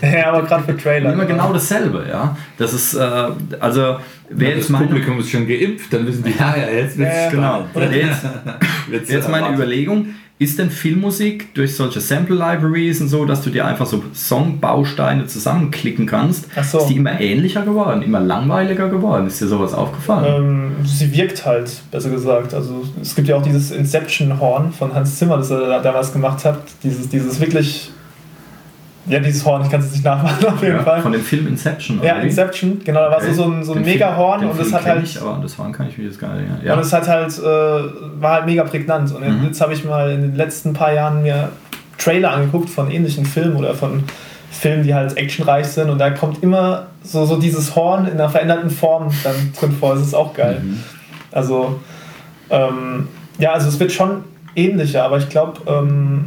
[0.02, 1.12] Ja, aber gerade für Trailer.
[1.12, 2.37] Immer genau dasselbe, ja.
[2.58, 3.00] Das ist, äh,
[3.61, 3.96] also,
[4.28, 7.14] wer das jetzt meine, Publikum ist schon geimpft, dann wissen die, ja, ja, jetzt wird's
[7.14, 7.30] Ja, ja.
[7.30, 7.66] genau,
[8.90, 9.56] jetzt, Jetzt meine.
[9.62, 14.03] Überlegung, ist denn Filmmusik durch solche Sample Libraries und so, dass du dir einfach so
[14.12, 16.79] Songbausteine zusammenklicken kannst, so.
[16.79, 19.29] ist die immer ähnlicher geworden, immer langweiliger geworden?
[19.29, 20.72] Ist dir sowas aufgefallen?
[20.81, 22.55] Ähm, sie wirkt halt, besser gesagt.
[22.55, 26.44] Also es gibt ja auch dieses Inception-Horn von Hans Zimmer, das er da damals gemacht
[26.44, 26.59] hat.
[26.83, 27.92] Dieses, dieses wirklich,
[29.07, 31.01] ja, dieses Horn, ich kann es jetzt nicht nachmachen auf jeden ja, Fall.
[31.03, 32.01] von dem Film Inception.
[32.03, 32.27] Ja, oder wie?
[32.29, 33.33] Inception, genau, da war Okay.
[33.33, 35.03] so ein, so ein Mega-Horn und das hat halt.
[35.05, 36.49] Ich, aber das Horn kann ich mir jetzt gar nicht.
[36.65, 36.75] Ja.
[36.75, 39.12] Und es hat halt, äh, war halt mega prägnant.
[39.15, 39.45] Und Mhm.
[39.47, 41.49] jetzt habe ich mal in den letzten paar Jahren mir
[41.99, 44.05] Trailer angeguckt von ähnlichen Filmen oder von
[44.51, 45.88] Filmen, die halt actionreich sind.
[45.91, 49.95] Und da kommt immer so, so dieses Horn in einer veränderten Form dann drin vor.
[49.95, 50.61] Das ist auch geil.
[50.62, 50.81] Mhm.
[51.33, 51.81] Also,
[52.51, 56.25] ähm, ja, also es wird schon ähnlicher, aber ich glaube, ähm,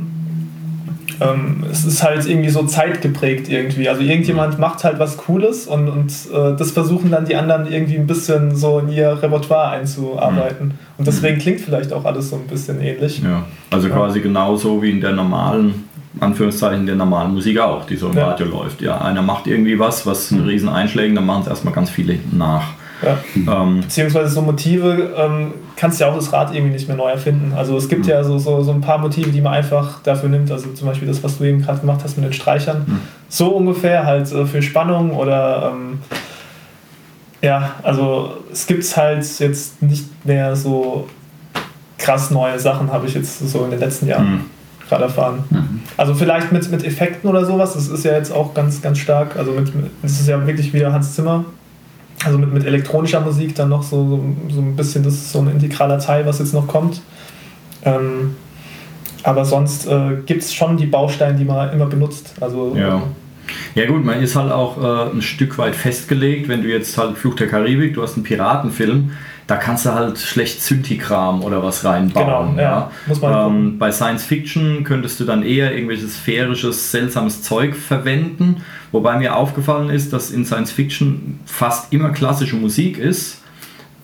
[1.22, 3.88] ähm, es ist halt irgendwie so zeitgeprägt irgendwie.
[3.90, 7.98] Also irgendjemand macht halt was Cooles und, und äh, das versuchen dann die anderen irgendwie
[7.98, 10.74] ein bisschen so in ihr Repertoire einzuarbeiten.
[10.98, 13.22] Und deswegen klingt vielleicht auch alles so ein bisschen ähnlich.
[13.22, 13.44] ja.
[13.72, 15.84] Also quasi genauso wie in der normalen,
[16.20, 18.30] Anführungszeichen, der normalen Musik auch, die so im Ja.
[18.30, 18.82] Radio läuft.
[18.82, 22.18] Ja, einer macht irgendwie was, was einen riesen Einschlägen, dann machen es erstmal ganz viele
[22.32, 22.64] nach.
[23.02, 23.18] Ja.
[23.62, 27.54] Ähm, Beziehungsweise so Motive ähm, kannst ja auch das Rad irgendwie nicht mehr neu erfinden.
[27.56, 30.52] Also es gibt ja so, so, so ein paar Motive, die man einfach dafür nimmt.
[30.52, 33.02] Also zum Beispiel das, was du eben gerade gemacht hast mit den Streichern.
[33.28, 36.00] So ungefähr halt äh, für Spannung oder ähm,
[37.42, 41.08] ja, also es gibt halt jetzt nicht mehr so
[41.98, 44.32] krass neue Sachen, habe ich jetzt so in den letzten Jahren.
[44.32, 44.42] Mhm.
[44.88, 45.44] gerade erfahren.
[45.50, 45.82] Mhm.
[45.98, 49.36] Also vielleicht mit, mit Effekten oder sowas, das ist ja jetzt auch ganz, ganz stark.
[49.36, 51.46] Also mit, das ist ja wirklich wieder Hans Zimmer.
[52.24, 54.24] Also mit, mit elektronischer Musik dann noch so, so,
[54.56, 57.02] so ein bisschen, das ist so ein integraler Teil, was jetzt noch kommt.
[57.84, 58.36] Ähm,
[59.24, 62.36] aber sonst äh, gibt es schon die Bausteine, die man immer benutzt.
[62.40, 63.02] Also, ja.
[63.76, 67.18] Ja gut, man ist halt auch äh, ein Stück weit festgelegt, wenn du jetzt halt
[67.18, 69.12] Fluch der Karibik, du hast einen Piratenfilm,
[69.48, 72.56] da kannst du halt schlecht Synthi-Kram oder was reinbauen.
[72.56, 72.62] Genau, ja.
[72.62, 72.92] ja.
[73.06, 78.64] Muss man ähm, bei Science Fiction könntest du dann eher irgendwelches sphärisches, seltsames Zeug verwenden,
[78.92, 83.42] wobei mir aufgefallen ist, dass in Science Fiction fast immer klassische Musik ist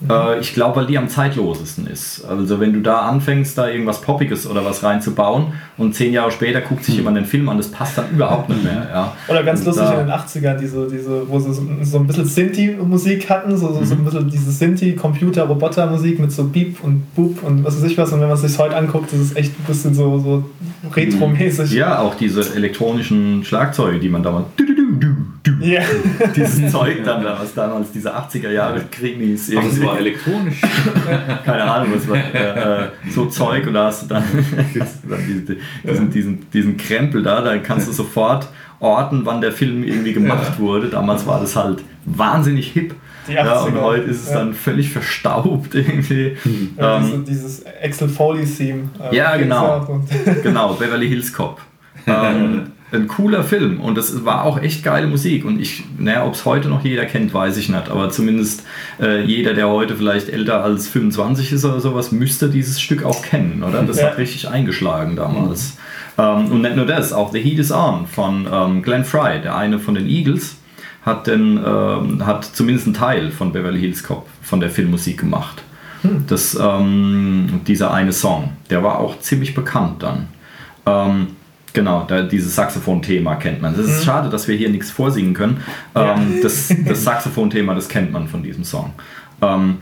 [0.10, 2.26] äh, ich glaube, weil die am zeitlosesten ist.
[2.26, 6.62] Also wenn du da anfängst, da irgendwas Poppiges oder was reinzubauen und zehn Jahre später
[6.62, 7.02] guckt sich hm.
[7.02, 8.88] jemand den Film an, das passt dann überhaupt nicht mehr.
[8.92, 9.16] Ja.
[9.28, 12.26] Oder ganz und lustig in den 80ern, diese, diese, wo sie so, so ein bisschen
[12.26, 14.06] Sinti-Musik hatten, so, so, so ein mhm.
[14.06, 18.12] bisschen diese Sinti-Computer-Roboter-Musik mit so Beep und Boop und was weiß ich was.
[18.12, 20.44] Und wenn man sich heute anguckt, das ist echt ein bisschen so, so
[20.96, 21.72] retro-mäßig.
[21.74, 24.46] Ja, auch diese elektronischen Schlagzeuge, die man damals
[25.62, 25.84] yeah.
[26.36, 30.62] dieses Zeug dann, was damals diese 80er Jahre Krimis Ach, das war elektronisch.
[31.46, 34.24] Keine Ahnung, was war äh, so Zeug und da hast du dann,
[35.10, 35.26] dann
[35.86, 38.48] diesen, diesen, diesen Krempel da, da kannst du sofort
[38.80, 40.88] orten, wann der Film irgendwie gemacht wurde.
[40.88, 42.96] Damals war das halt wahnsinnig hip.
[43.28, 44.40] Ja, und heute ist es ja.
[44.40, 46.36] dann völlig verstaubt irgendwie.
[46.78, 48.90] Ja, ähm, dieses Axel Foley Theme.
[49.12, 50.02] Äh, ja, genau.
[50.42, 51.62] genau, Beverly Hills Cop.
[52.08, 55.46] Ähm, ein cooler Film und das war auch echt geile Musik.
[55.46, 58.64] Und ich, naja, ob es heute noch jeder kennt, weiß ich nicht, aber zumindest
[59.00, 63.22] äh, jeder, der heute vielleicht älter als 25 ist oder sowas, müsste dieses Stück auch
[63.22, 63.84] kennen, oder?
[63.84, 64.08] Das ja.
[64.08, 65.78] hat richtig eingeschlagen damals.
[66.18, 66.24] Mhm.
[66.24, 69.56] Ähm, und nicht nur das, auch The Heat is On von ähm, Glenn Fry, der
[69.56, 70.58] eine von den Eagles,
[71.06, 75.64] hat, den, ähm, hat zumindest einen Teil von Beverly Hills Cop von der Filmmusik gemacht.
[76.04, 76.26] Mhm.
[76.28, 80.28] Das, ähm, dieser eine Song, der war auch ziemlich bekannt dann.
[81.74, 83.74] Genau, da, dieses Saxophon-Thema kennt man.
[83.74, 84.04] Es ist mhm.
[84.04, 85.62] schade, dass wir hier nichts vorsingen können.
[85.96, 86.16] Ja.
[86.16, 88.94] Ähm, das, das Saxophon-Thema, das kennt man von diesem Song.
[89.42, 89.78] Ähm,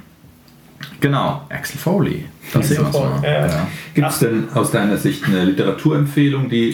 [0.99, 2.25] genau, Axel Foley.
[2.53, 3.23] Das sehen wir mal.
[3.23, 3.47] Ja.
[3.47, 3.67] Ja.
[3.93, 6.71] Gibt es denn aus deiner Sicht eine Literaturempfehlung, die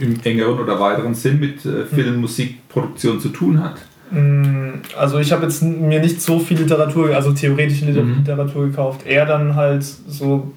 [0.00, 3.76] im engeren oder weiteren Sinn mit äh, Film, Musikproduktion zu tun hat?
[4.10, 8.18] Mm, also ich habe jetzt mir nicht so viel Literatur, also theoretische mhm.
[8.18, 8.70] Literatur mhm.
[8.70, 10.52] gekauft, eher dann halt so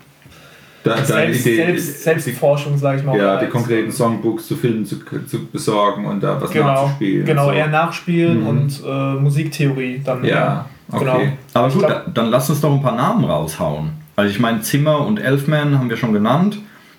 [0.87, 3.17] da, selbst, Idee, selbst, Selbstforschung, sage ich mal.
[3.17, 7.25] Ja, die konkreten Songbooks zu filmen, zu, zu besorgen und da was genau, nachzuspielen.
[7.25, 7.51] Genau, so.
[7.51, 8.47] eher nachspielen mhm.
[8.47, 10.23] und äh, Musiktheorie dann.
[10.23, 10.99] Ja, okay.
[10.99, 11.21] Genau.
[11.53, 13.91] Aber gut, glaub, dann lass uns doch ein paar Namen raushauen.
[14.15, 16.57] Also ich meine, Zimmer und Elfman haben wir schon genannt.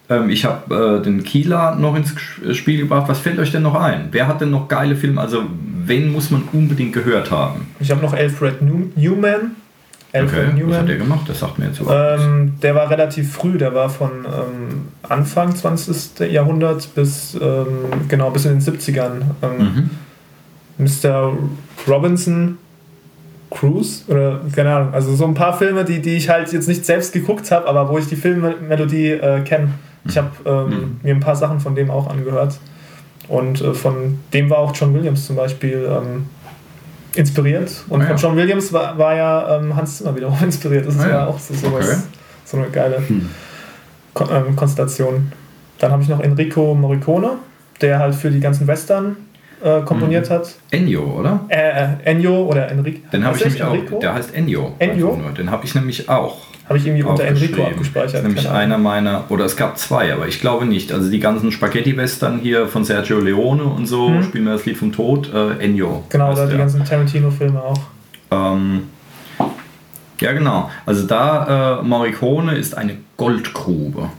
[0.09, 2.15] Ähm, ich habe äh, den Kieler noch ins
[2.57, 3.09] Spiel gebracht.
[3.09, 4.09] Was fällt euch denn noch ein?
[4.13, 5.21] Wer hat denn noch geile Filme?
[5.21, 5.45] Also
[5.85, 7.67] wen muss man unbedingt gehört haben?
[7.81, 9.57] Ich habe noch Alfred Newman.
[10.13, 10.71] Alfred okay, Newman.
[10.71, 11.29] Was hat der gemacht?
[11.29, 15.55] Das sagt mir jetzt überhaupt ähm, Der war relativ früh, der war von ähm, Anfang
[15.55, 16.31] 20.
[16.31, 17.67] Jahrhundert bis, ähm,
[18.09, 19.21] genau, bis in den 70ern.
[19.43, 19.91] Mhm.
[20.79, 21.33] Mr.
[21.87, 22.57] Robinson
[23.51, 26.85] Cruise oder keine Ahnung, also so ein paar Filme, die, die ich halt jetzt nicht
[26.85, 29.71] selbst geguckt habe, aber wo ich die Filmmelodie äh, kenne.
[30.07, 31.01] Ich habe ähm, mhm.
[31.03, 32.59] mir ein paar Sachen von dem auch angehört.
[33.29, 36.27] Und äh, von dem war auch John Williams zum Beispiel ähm,
[37.19, 37.85] inspiriert.
[37.89, 40.87] Und ah, von John Williams war, war ja ähm, Hans Zimmer wiederum inspiriert.
[40.87, 41.99] Das ist ah, ja auch so, sowas, okay.
[42.45, 43.29] so eine geile hm.
[44.15, 45.33] Kon ähm, Konstellation.
[45.79, 47.39] Dann habe ich noch Enrico Morricone,
[47.81, 49.17] der halt für die ganzen Western
[49.63, 50.35] äh, komponiert mhm.
[50.35, 50.55] hat.
[50.71, 51.41] Ennio, oder?
[51.49, 53.01] Äh, äh, Ennio oder Enrico.
[53.13, 53.97] Den habe ich nämlich Enrico?
[53.97, 54.01] auch.
[54.01, 54.75] Der heißt Ennio.
[54.79, 55.19] Ennio?
[55.37, 56.37] Den habe ich nämlich auch.
[56.69, 58.15] Habe ich irgendwie unter Enrico abgespeichert.
[58.15, 60.93] Das ist nämlich einer meiner, oder es gab zwei, aber ich glaube nicht.
[60.93, 64.23] Also die ganzen Spaghetti-Western hier von Sergio Leone und so, hm.
[64.23, 66.05] spielen wir das Lied vom Tod, äh, Ennio.
[66.11, 67.81] Genau, da die ganzen Tarantino-Filme auch.
[68.31, 68.83] Ähm,
[70.21, 70.71] ja, genau.
[70.85, 74.11] Also da, äh, Morricone ist eine Goldgrube.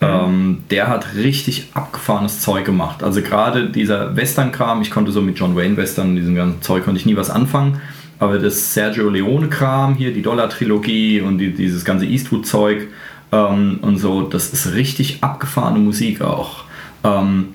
[0.00, 0.06] Mhm.
[0.06, 3.02] Ähm, der hat richtig abgefahrenes Zeug gemacht.
[3.02, 7.00] Also gerade dieser Western-Kram, ich konnte so mit John Wayne-Western und diesem ganzen Zeug konnte
[7.00, 7.80] ich nie was anfangen.
[8.20, 12.88] Aber das Sergio Leone-Kram hier, die Dollar-Trilogie und die, dieses ganze Eastwood-Zeug
[13.32, 16.64] ähm, und so, das ist richtig abgefahrene Musik auch.
[17.04, 17.48] Ähm,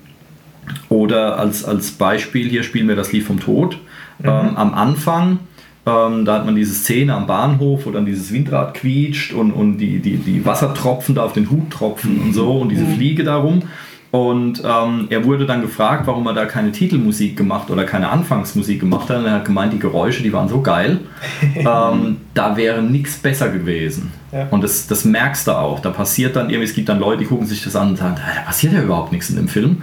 [0.89, 3.77] oder als, als Beispiel hier spielen wir das Lied vom Tod.
[4.19, 4.29] Mhm.
[4.29, 5.39] Ähm, am Anfang,
[5.86, 9.78] ähm, da hat man diese Szene am Bahnhof, wo dann dieses Windrad quietscht und, und
[9.78, 12.96] die, die, die Wassertropfen da auf den Hut tropfen und so und diese mhm.
[12.96, 13.63] Fliege darum.
[14.12, 18.80] Und ähm, er wurde dann gefragt, warum er da keine Titelmusik gemacht oder keine Anfangsmusik
[18.80, 19.17] gemacht hat.
[19.17, 21.00] Und er hat gemeint, die Geräusche, die waren so geil,
[21.56, 24.12] ähm, da wäre nichts besser gewesen.
[24.32, 24.48] Ja.
[24.52, 25.80] Und das, das merkst du auch.
[25.80, 28.15] Da passiert dann irgendwie, es gibt dann Leute, die gucken sich das an und sagen,
[28.15, 29.78] da passiert ja überhaupt nichts in dem Film.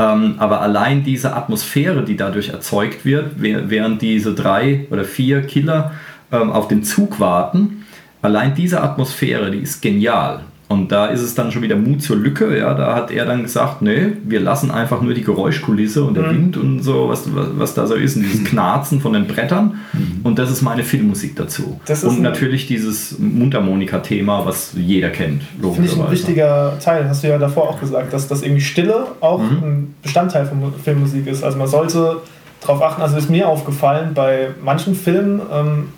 [0.00, 5.92] Ähm, aber allein diese Atmosphäre, die dadurch erzeugt wird, während diese drei oder vier Killer
[6.32, 7.84] ähm, auf den Zug warten,
[8.22, 10.40] allein diese Atmosphäre, die ist genial.
[10.70, 12.56] Und da ist es dann schon wieder Mut zur Lücke.
[12.56, 16.28] Ja, da hat er dann gesagt, nee, wir lassen einfach nur die Geräuschkulisse und der
[16.28, 16.30] mhm.
[16.30, 19.80] Wind und so, was, was, was, da so ist, und dieses Knarzen von den Brettern.
[19.92, 20.20] Mhm.
[20.22, 21.80] Und das ist meine Filmmusik dazu.
[22.04, 25.42] und natürlich dieses Mundharmonika-Thema, was jeder kennt.
[25.60, 29.08] Finde ich ein wichtiger Teil, hast du ja davor auch gesagt, dass das irgendwie Stille
[29.18, 29.62] auch mhm.
[29.64, 31.42] ein Bestandteil von Filmmusik ist.
[31.42, 32.18] Also man sollte
[32.60, 35.88] darauf achten, also ist mir aufgefallen, bei manchen Filmen, ähm,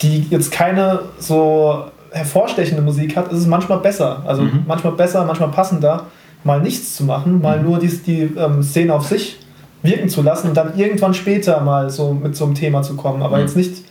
[0.00, 4.22] die jetzt keine so hervorstechende Musik hat, ist es manchmal besser.
[4.26, 4.64] Also mhm.
[4.66, 6.06] manchmal besser, manchmal passender,
[6.44, 7.64] mal nichts zu machen, mal mhm.
[7.64, 9.38] nur die, die ähm, Szene auf sich
[9.82, 13.22] wirken zu lassen und dann irgendwann später mal so mit so einem Thema zu kommen.
[13.22, 13.42] Aber mhm.
[13.42, 13.84] jetzt nicht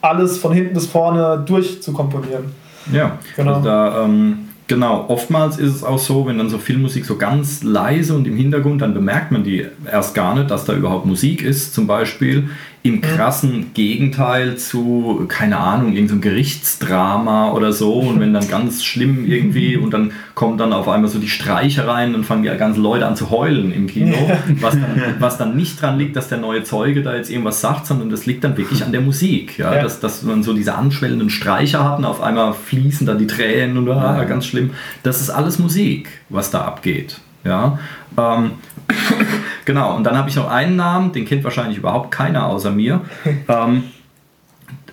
[0.00, 2.44] alles von hinten bis vorne durchzukomponieren.
[2.92, 3.54] Ja, genau.
[3.54, 7.62] Also da, ähm, genau, oftmals ist es auch so, wenn dann so Filmmusik so ganz
[7.62, 11.42] leise und im Hintergrund, dann bemerkt man die erst gar nicht, dass da überhaupt Musik
[11.42, 12.48] ist, zum Beispiel
[12.82, 19.26] im krassen Gegenteil zu, keine Ahnung, irgendeinem Gerichtsdrama oder so und wenn dann ganz schlimm
[19.26, 22.82] irgendwie und dann kommen dann auf einmal so die Streicher rein und fangen die ganzen
[22.82, 24.16] Leute an zu heulen im Kino,
[24.60, 27.86] was dann, was dann nicht dran liegt, dass der neue Zeuge da jetzt irgendwas sagt,
[27.86, 29.82] sondern das liegt dann wirklich an der Musik, ja, ja.
[29.82, 33.76] Dass, dass man so diese anschwellenden Streicher hat und auf einmal fließen dann die Tränen
[33.76, 34.70] und ah, ganz schlimm.
[35.02, 37.20] Das ist alles Musik, was da abgeht.
[37.44, 37.78] Ja,
[38.18, 38.52] ähm,
[39.64, 43.02] genau, und dann habe ich noch einen Namen, den kennt wahrscheinlich überhaupt keiner außer mir.
[43.48, 43.84] ähm,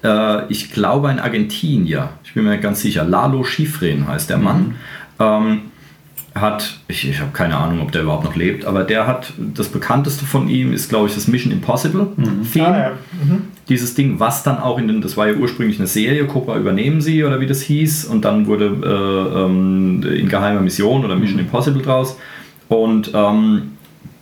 [0.04, 4.60] äh, ich glaube ein Argentinier, ich bin mir ganz sicher, Lalo Schifrin heißt der Mann.
[4.60, 4.76] Mhm.
[5.20, 5.62] Ähm,
[6.42, 9.70] hat, ich, ich habe keine Ahnung, ob der überhaupt noch lebt, aber der hat, das
[9.70, 12.52] bekannteste von ihm ist, glaube ich, das Mission Impossible mhm.
[12.52, 12.68] Theme.
[12.68, 12.92] Ah, ja.
[13.24, 13.44] mhm.
[13.70, 17.02] Dieses Ding, was dann auch in den, das war ja ursprünglich eine Serie, Cobra übernehmen
[17.02, 21.38] sie oder wie das hieß, und dann wurde äh, ähm, in geheimer Mission oder Mission
[21.40, 21.46] mhm.
[21.46, 22.18] Impossible draus.
[22.70, 23.77] Und ähm,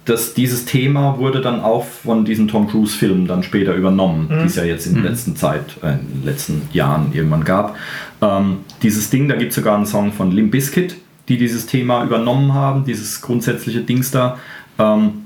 [0.05, 4.39] das, dieses Thema wurde dann auch von diesen Tom Cruise-Filmen dann später übernommen, mhm.
[4.41, 5.03] die es ja jetzt in mhm.
[5.03, 7.75] letzten Zeit, äh, in den letzten Jahren irgendwann gab.
[8.21, 10.95] Ähm, dieses Ding, da gibt es sogar einen Song von Limp Bizkit,
[11.27, 14.37] die dieses Thema übernommen haben, dieses grundsätzliche Dings da.
[14.77, 15.25] Ähm,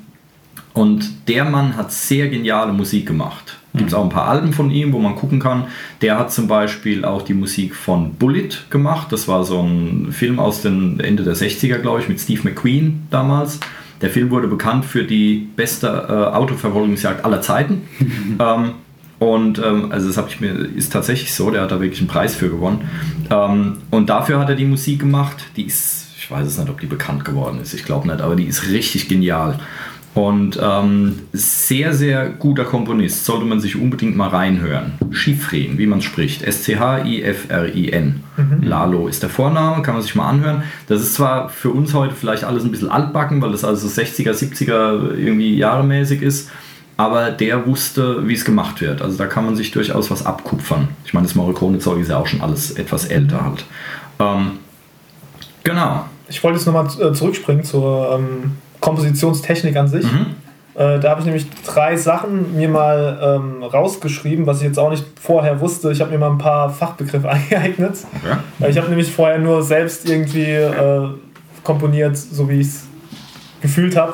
[0.74, 3.58] und der Mann hat sehr geniale Musik gemacht.
[3.76, 5.65] Gibt es auch ein paar Alben von ihm, wo man gucken kann.
[6.02, 9.12] Der hat zum Beispiel auch die Musik von Bullet gemacht.
[9.12, 13.08] Das war so ein Film aus den Ende der 60er, glaube ich, mit Steve McQueen
[13.12, 13.60] damals.
[14.02, 17.88] Der Film wurde bekannt für die beste äh, Autoverfolgungsjagd aller Zeiten.
[18.40, 18.72] ähm,
[19.20, 22.08] und ähm, also das habe ich mir, ist tatsächlich so, der hat da wirklich einen
[22.08, 22.90] Preis für gewonnen.
[23.30, 25.38] Ähm, und dafür hat er die Musik gemacht.
[25.58, 28.36] Die ist, ich weiß es nicht, ob die bekannt geworden ist, ich glaube nicht, aber
[28.36, 29.60] die ist richtig genial.
[30.15, 34.93] Und ähm, sehr, sehr guter Komponist, sollte man sich unbedingt mal reinhören.
[35.12, 36.41] Schifrin, wie man spricht.
[36.41, 38.24] S-C-H-I-F-R-I-N.
[38.36, 38.63] Mhm.
[38.63, 40.63] Lalo ist der Vorname, kann man sich mal anhören.
[40.88, 44.32] Das ist zwar für uns heute vielleicht alles ein bisschen altbacken, weil das also 60er,
[44.32, 46.50] 70er irgendwie jahremäßig ist,
[46.98, 49.02] aber der wusste, wie es gemacht wird.
[49.02, 50.88] Also da kann man sich durchaus was abkupfern.
[51.06, 53.65] Ich meine, das Morricone-Zeug ist ja auch schon alles etwas älter halt.
[54.19, 54.52] Ähm,
[55.63, 56.06] genau.
[56.28, 58.19] Ich wollte jetzt nochmal äh, zurückspringen zur.
[58.19, 60.06] Ähm Kompositionstechnik an sich.
[60.06, 60.36] Mhm.
[60.76, 64.89] Äh, da habe ich nämlich drei Sachen mir mal ähm, rausgeschrieben, was ich jetzt auch
[64.89, 65.92] nicht vorher wusste.
[65.92, 67.98] Ich habe mir mal ein paar Fachbegriffe angeeignet.
[68.24, 68.70] Okay.
[68.70, 71.10] Ich habe nämlich vorher nur selbst irgendwie äh,
[71.63, 72.88] komponiert, so wie ich es
[73.62, 74.13] gefühlt habe.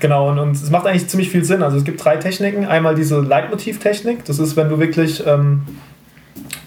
[0.00, 1.62] Genau, und, und es macht eigentlich ziemlich viel Sinn.
[1.62, 2.64] Also es gibt drei Techniken.
[2.64, 5.62] Einmal diese Leitmotivtechnik, das ist, wenn du wirklich ähm,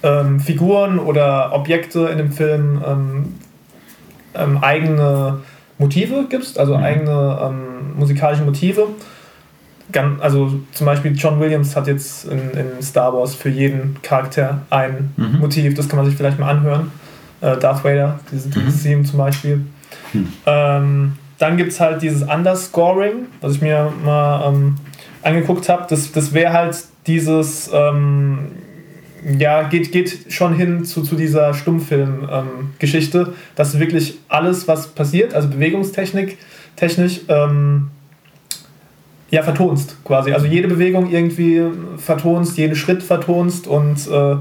[0.04, 3.36] ähm, Figuren oder Objekte in dem Film ähm,
[4.36, 5.40] ähm, eigene
[5.78, 6.84] Motive gibst, also mhm.
[6.84, 8.88] eigene ähm, musikalische Motive.
[10.22, 15.14] Also zum Beispiel John Williams hat jetzt in, in Star Wars für jeden Charakter ein
[15.18, 15.40] mhm.
[15.40, 16.92] Motiv, das kann man sich vielleicht mal anhören.
[17.42, 18.82] Äh, Darth Vader, dieses, mhm.
[18.82, 19.66] Theme zum Beispiel.
[20.14, 20.34] Mhm.
[20.46, 24.76] Ähm, dann gibt es halt dieses Underscoring, was ich mir mal ähm,
[25.22, 25.86] angeguckt habe.
[25.90, 28.52] Das, das wäre halt dieses ähm,
[29.38, 35.34] ja, geht, geht schon hin zu, zu dieser Stummfilm-Geschichte, ähm, dass wirklich alles, was passiert,
[35.34, 36.38] also Bewegungstechnik,
[36.76, 37.90] technisch, ähm,
[39.30, 40.32] ja, vertonst quasi.
[40.32, 41.64] Also jede Bewegung irgendwie
[41.98, 44.36] vertonst, jeden Schritt vertonst und äh,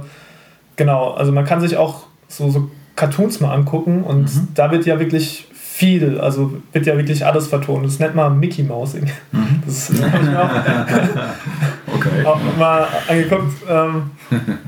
[0.76, 4.48] genau, also man kann sich auch so, so Cartoons mal angucken und mhm.
[4.54, 7.86] da wird ja wirklich viel, also wird ja wirklich alles vertont.
[7.86, 9.10] Das nennt man Mickey Mousing.
[9.32, 9.62] Mhm.
[9.64, 9.90] Das
[10.36, 10.50] auch,
[11.94, 12.24] okay.
[12.24, 13.54] auch mal angeguckt.
[13.68, 14.10] Ähm,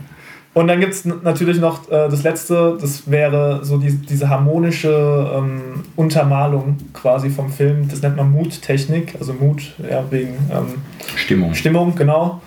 [0.54, 5.30] und dann gibt es natürlich noch äh, das letzte, das wäre so die, diese harmonische
[5.34, 7.88] ähm, Untermalung quasi vom Film.
[7.88, 10.82] Das nennt man Muttechnik, also Mut, ja, wegen ähm,
[11.16, 11.54] Stimmung.
[11.54, 12.40] Stimmung, genau.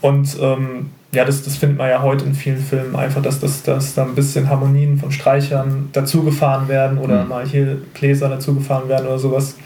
[0.00, 3.62] Und ähm, ja, das, das findet man ja heute in vielen Filmen einfach, dass, dass,
[3.62, 7.28] dass da ein bisschen Harmonien von Streichern dazugefahren werden oder mhm.
[7.28, 9.56] mal hier Gläser dazugefahren werden oder sowas.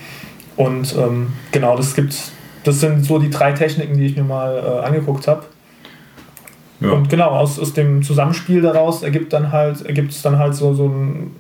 [0.57, 2.15] Und ähm, genau, das gibt,
[2.65, 5.43] das sind so die drei Techniken, die ich mir mal äh, angeguckt habe.
[6.81, 6.91] Ja.
[6.91, 10.75] Und genau, aus, aus dem Zusammenspiel daraus ergibt dann halt, ergibt es dann halt so,
[10.75, 11.31] so ein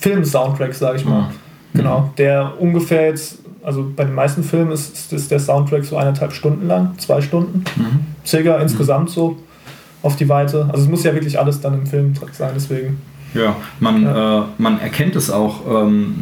[0.00, 1.22] Film-Soundtrack, sage ich mal.
[1.22, 1.78] Mhm.
[1.78, 6.32] Genau, der ungefähr jetzt, also bei den meisten Filmen ist, ist der Soundtrack so eineinhalb
[6.32, 8.00] Stunden lang, zwei Stunden, mhm.
[8.24, 9.36] circa insgesamt so
[10.02, 10.68] auf die Weite.
[10.70, 13.00] Also es muss ja wirklich alles dann im Film sein, deswegen.
[13.34, 14.40] Ja, man, ja.
[14.40, 16.14] Äh, man erkennt es auch ähm,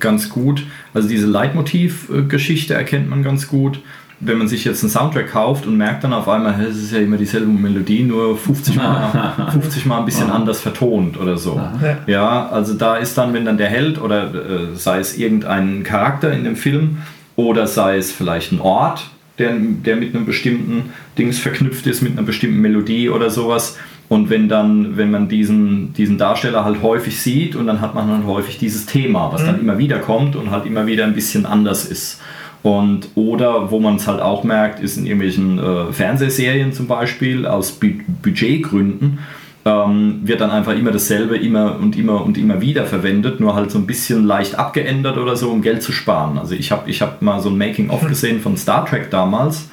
[0.00, 0.64] ganz gut.
[0.92, 3.80] Also diese Leitmotivgeschichte erkennt man ganz gut.
[4.20, 6.98] Wenn man sich jetzt einen Soundtrack kauft und merkt dann auf einmal, es ist ja
[6.98, 11.54] immer dieselbe Melodie, nur 50 Mal, 50 Mal ein bisschen anders vertont oder so.
[11.80, 11.98] Ja.
[12.08, 16.32] ja, also da ist dann, wenn dann der Held oder äh, sei es irgendein Charakter
[16.32, 16.98] in dem Film
[17.36, 22.12] oder sei es vielleicht ein Ort, der, der mit einem bestimmten Dings verknüpft ist, mit
[22.12, 23.78] einer bestimmten Melodie oder sowas,
[24.08, 28.08] und wenn dann, wenn man diesen, diesen Darsteller halt häufig sieht und dann hat man
[28.08, 29.46] dann häufig dieses Thema, was mhm.
[29.46, 32.20] dann immer wieder kommt und halt immer wieder ein bisschen anders ist.
[32.62, 37.46] Und oder wo man es halt auch merkt, ist in irgendwelchen äh, Fernsehserien zum Beispiel
[37.46, 37.88] aus Bu
[38.22, 39.18] Budgetgründen
[39.64, 43.70] ähm, wird dann einfach immer dasselbe immer und immer und immer wieder verwendet, nur halt
[43.70, 46.38] so ein bisschen leicht abgeändert oder so, um Geld zu sparen.
[46.38, 48.08] Also ich habe ich hab mal so ein Making-of mhm.
[48.08, 49.68] gesehen von Star Trek damals,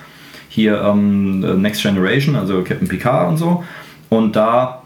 [0.49, 3.63] hier ähm, Next Generation, also Captain Picard und so.
[4.15, 4.81] Und da,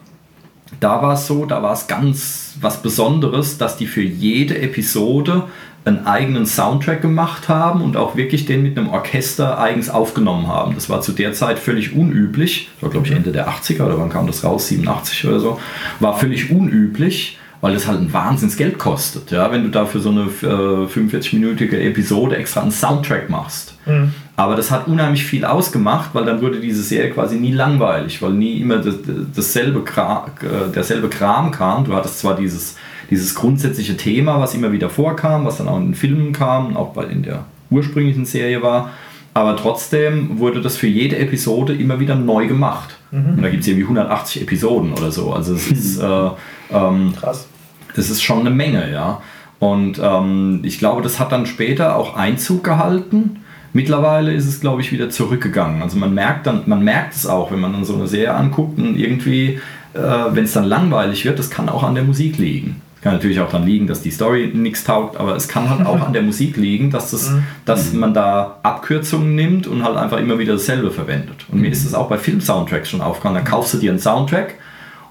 [0.80, 5.44] da war es so, da war es ganz was Besonderes, dass die für jede Episode
[5.86, 10.76] einen eigenen Soundtrack gemacht haben und auch wirklich den mit einem Orchester eigens aufgenommen haben.
[10.76, 12.70] Das war zu der Zeit völlig unüblich.
[12.76, 14.68] Das war, glaube ich, Ende der 80er oder wann kam das raus?
[14.68, 15.60] 87 oder so.
[16.00, 20.10] War völlig unüblich weil das halt ein Wahnsinns Geld kostet, ja, wenn du dafür so
[20.10, 23.76] eine äh, 45-minütige Episode extra einen Soundtrack machst.
[23.86, 24.14] Mhm.
[24.40, 28.32] Aber das hat unheimlich viel ausgemacht, weil dann wurde diese Serie quasi nie langweilig, weil
[28.32, 28.96] nie immer das,
[29.36, 31.84] dasselbe Kram, äh, derselbe Kram kam.
[31.84, 32.78] Du hattest zwar dieses,
[33.10, 36.94] dieses grundsätzliche Thema, was immer wieder vorkam, was dann auch in den Filmen kam, auch
[36.94, 38.92] bei in der ursprünglichen Serie war,
[39.34, 42.96] aber trotzdem wurde das für jede Episode immer wieder neu gemacht.
[43.12, 43.32] Mhm.
[43.32, 45.34] Und da gibt es irgendwie 180 Episoden oder so.
[45.34, 46.30] Also es ist äh,
[46.72, 47.46] ähm, krass.
[47.94, 49.22] Das ist schon eine Menge, ja.
[49.60, 53.42] Und ähm, ich glaube, das hat dann später auch Einzug gehalten.
[53.74, 55.82] Mittlerweile ist es, glaube ich, wieder zurückgegangen.
[55.82, 58.80] Also man merkt dann, man merkt es auch, wenn man dann so eine Serie anguckt
[58.80, 59.60] und irgendwie,
[59.94, 60.00] äh,
[60.32, 62.82] wenn es dann langweilig wird, das kann auch an der Musik liegen.
[63.02, 66.02] Kann natürlich auch daran liegen, dass die Story nichts taugt, aber es kann halt auch
[66.06, 67.44] an der Musik liegen, dass, das, mhm.
[67.64, 71.46] dass man da Abkürzungen nimmt und halt einfach immer wieder dasselbe verwendet.
[71.50, 73.36] Und mir ist das auch bei Film-Soundtracks schon aufgefallen.
[73.36, 74.56] Dann kaufst du dir einen Soundtrack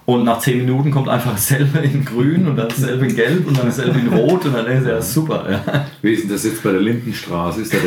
[0.09, 3.59] und nach 10 Minuten kommt einfach dasselbe in grün und dann dasselbe in gelb und
[3.59, 5.45] dann dasselbe in rot und dann denkst du, ja super.
[5.51, 5.87] Ja.
[6.01, 7.61] Wie ist denn das jetzt bei der Lindenstraße?
[7.61, 7.75] Ist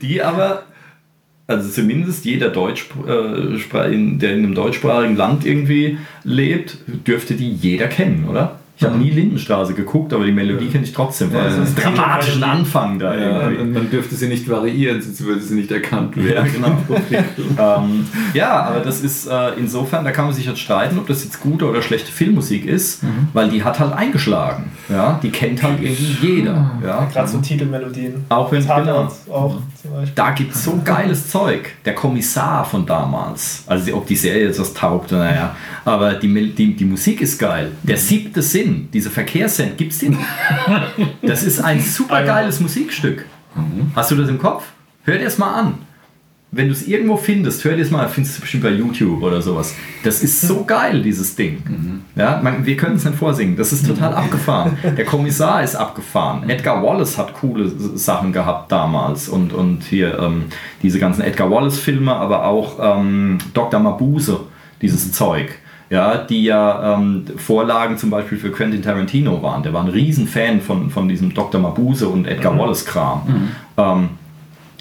[0.00, 0.62] Die aber
[1.46, 7.88] also zumindest jeder Deutsch, äh, der in einem deutschsprachigen Land irgendwie lebt, dürfte die jeder
[7.88, 8.58] kennen, oder?
[8.80, 10.70] Ich habe nie Lindenstraße geguckt, aber die Melodie ja.
[10.70, 11.32] kenne ich trotzdem.
[11.32, 13.12] Ja, also das dramatischen Anfang da.
[13.16, 16.46] Ja, man dürfte sie nicht variieren, sonst würde sie nicht erkannt werden.
[16.62, 16.78] Ja, genau.
[17.82, 21.24] ähm, ja aber das ist äh, insofern, da kann man sich jetzt streiten, ob das
[21.24, 23.28] jetzt gute oder schlechte Filmmusik ist, mhm.
[23.32, 24.70] weil die hat halt eingeschlagen.
[24.88, 25.18] Ja?
[25.24, 26.54] Die kennt halt irgendwie jeder.
[26.78, 26.86] Mhm.
[26.86, 27.08] Ja?
[27.12, 28.26] Gerade so Titelmelodien.
[28.28, 29.58] Auch wenn genau, auch
[30.14, 31.70] Da gibt es so geiles Zeug.
[31.84, 36.74] Der Kommissar von damals, also ob die Serie jetzt was taugt, naja, aber die, die,
[36.74, 37.72] die Musik ist geil.
[37.82, 40.18] Der siebte Sinn diese Verkehrssend, gibt es den?
[41.22, 43.24] Das ist ein super geiles Musikstück.
[43.94, 44.64] Hast du das im Kopf?
[45.04, 45.74] Hör dir es mal an.
[46.50, 49.42] Wenn du es irgendwo findest, hör dir es mal, findest du bestimmt bei YouTube oder
[49.42, 49.74] sowas.
[50.02, 51.62] Das ist so geil, dieses Ding.
[51.68, 52.02] Mhm.
[52.16, 53.56] Ja, man, wir können es nicht vorsingen.
[53.56, 54.78] Das ist total abgefahren.
[54.96, 56.48] Der Kommissar ist abgefahren.
[56.48, 59.28] Edgar Wallace hat coole Sachen gehabt damals.
[59.28, 60.44] Und, und hier ähm,
[60.82, 63.78] diese ganzen Edgar Wallace-Filme, aber auch ähm, Dr.
[63.80, 64.40] Mabuse,
[64.80, 65.50] dieses Zeug
[65.90, 69.62] ja, die ja ähm, Vorlagen zum Beispiel für Quentin Tarantino waren.
[69.62, 71.60] Der war ein Riesenfan von, von diesem Dr.
[71.60, 72.58] Mabuse und Edgar mhm.
[72.58, 73.22] Wallace-Kram.
[73.26, 74.08] Mhm.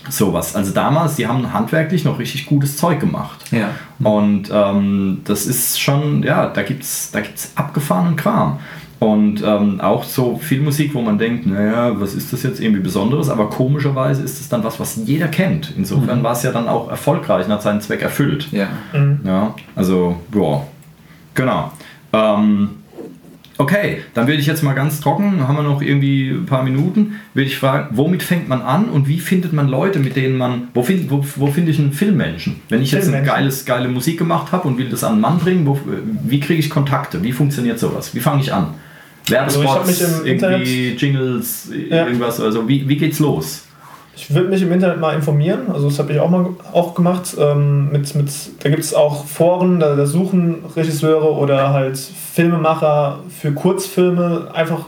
[0.09, 0.55] Sowas.
[0.55, 3.39] Also damals, die haben handwerklich noch richtig gutes Zeug gemacht.
[3.51, 3.69] Ja.
[3.99, 8.59] Und ähm, das ist schon, ja, da gibt es da gibt's abgefahrenen Kram.
[8.99, 12.81] Und ähm, auch so viel Musik, wo man denkt, naja, was ist das jetzt irgendwie
[12.81, 13.29] Besonderes?
[13.29, 15.71] Aber komischerweise ist es dann was, was jeder kennt.
[15.77, 16.23] Insofern mhm.
[16.23, 18.51] war es ja dann auch erfolgreich und hat seinen Zweck erfüllt.
[18.51, 18.67] Ja.
[18.93, 19.19] Mhm.
[19.23, 20.65] ja also, boah,
[21.37, 21.71] Genau.
[22.11, 22.69] Ähm,
[23.57, 27.19] okay, dann würde ich jetzt mal ganz trocken, haben wir noch irgendwie ein paar Minuten,
[27.33, 30.69] würde ich fragen, womit fängt man an und wie findet man Leute, mit denen man,
[30.73, 32.57] wo, find, wo, wo finde ich einen Filmmenschen?
[32.69, 35.39] Wenn ich jetzt eine geiles, geile Musik gemacht habe und will das an einen Mann
[35.39, 35.79] bringen, wo,
[36.25, 37.23] wie kriege ich Kontakte?
[37.23, 38.13] Wie funktioniert sowas?
[38.13, 38.75] Wie fange ich an?
[39.27, 42.05] Werbespots, also irgendwie Internet, Jingles, ja.
[42.05, 43.66] irgendwas, also wie, wie geht's los?
[44.19, 47.37] Ich würde mich im Internet mal informieren, also das habe ich auch mal auch gemacht.
[47.39, 48.31] Ähm, mit, mit,
[48.63, 54.87] da gibt es auch Foren, da, da, suchen Regisseure oder halt Filmemacher für Kurzfilme einfach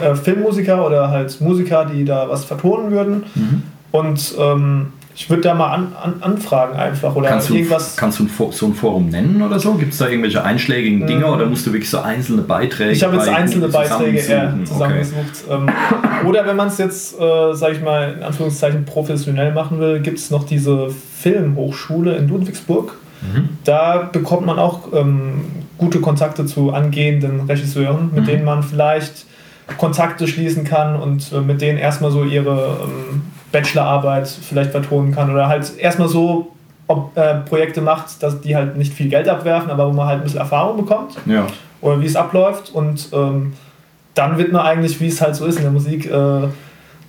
[0.00, 3.24] äh, Filmmusiker oder halt Musiker, die da was vertonen würden.
[3.34, 3.62] Mhm.
[3.90, 7.94] Und ähm, ich würde da mal an, an, anfragen einfach oder Kannst du, irgendwas.
[7.94, 9.74] kannst du ein, so ein Forum nennen oder so?
[9.74, 12.92] Gibt es da irgendwelche einschlägigen Dinge oder musst du wirklich so einzelne Beiträge?
[12.92, 15.44] Ich habe jetzt bei einzelne Beiträge eher zusammengesucht.
[15.50, 15.68] Ähm,
[16.26, 20.16] oder wenn man es jetzt, äh, sage ich mal, in Anführungszeichen professionell machen will, gibt
[20.16, 22.96] es noch diese Filmhochschule in Ludwigsburg.
[23.64, 25.42] Da bekommt man auch ähm,
[25.76, 29.26] gute Kontakte zu angehenden Regisseuren, mit denen man vielleicht
[29.76, 33.22] Kontakte schließen kann und äh, mit denen erstmal so ihre ähm,
[33.52, 36.52] Bachelorarbeit vielleicht vertonen kann oder halt erstmal so
[36.86, 40.20] ob, äh, Projekte macht, dass die halt nicht viel Geld abwerfen, aber wo man halt
[40.20, 41.46] ein bisschen Erfahrung bekommt Ja.
[41.80, 43.52] oder wie es abläuft und ähm,
[44.14, 46.48] dann wird man eigentlich, wie es halt so ist in der Musik, äh,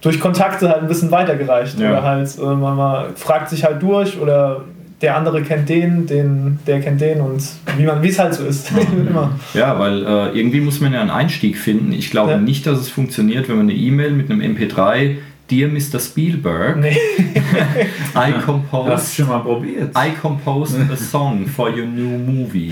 [0.01, 1.89] durch Kontakte halt ein bisschen weitergereicht Ja.
[1.91, 4.61] oder halt äh, man mal fragt sich halt durch oder
[5.01, 7.41] der andere kennt den, den der kennt den und
[7.75, 8.71] wie man wie es halt so ist
[9.09, 9.31] immer.
[9.55, 11.91] Ja, weil äh, irgendwie muss man ja einen Einstieg finden.
[11.91, 12.37] Ich glaube Ja.
[12.37, 15.17] nicht, dass es funktioniert, wenn man eine E-Mail mit einem MP3
[15.51, 15.99] Dear Mr.
[15.99, 16.95] Spielberg, Nee.
[18.15, 19.91] I Hast composed schon mal probiert?
[19.97, 22.71] I composed a song for your new movie.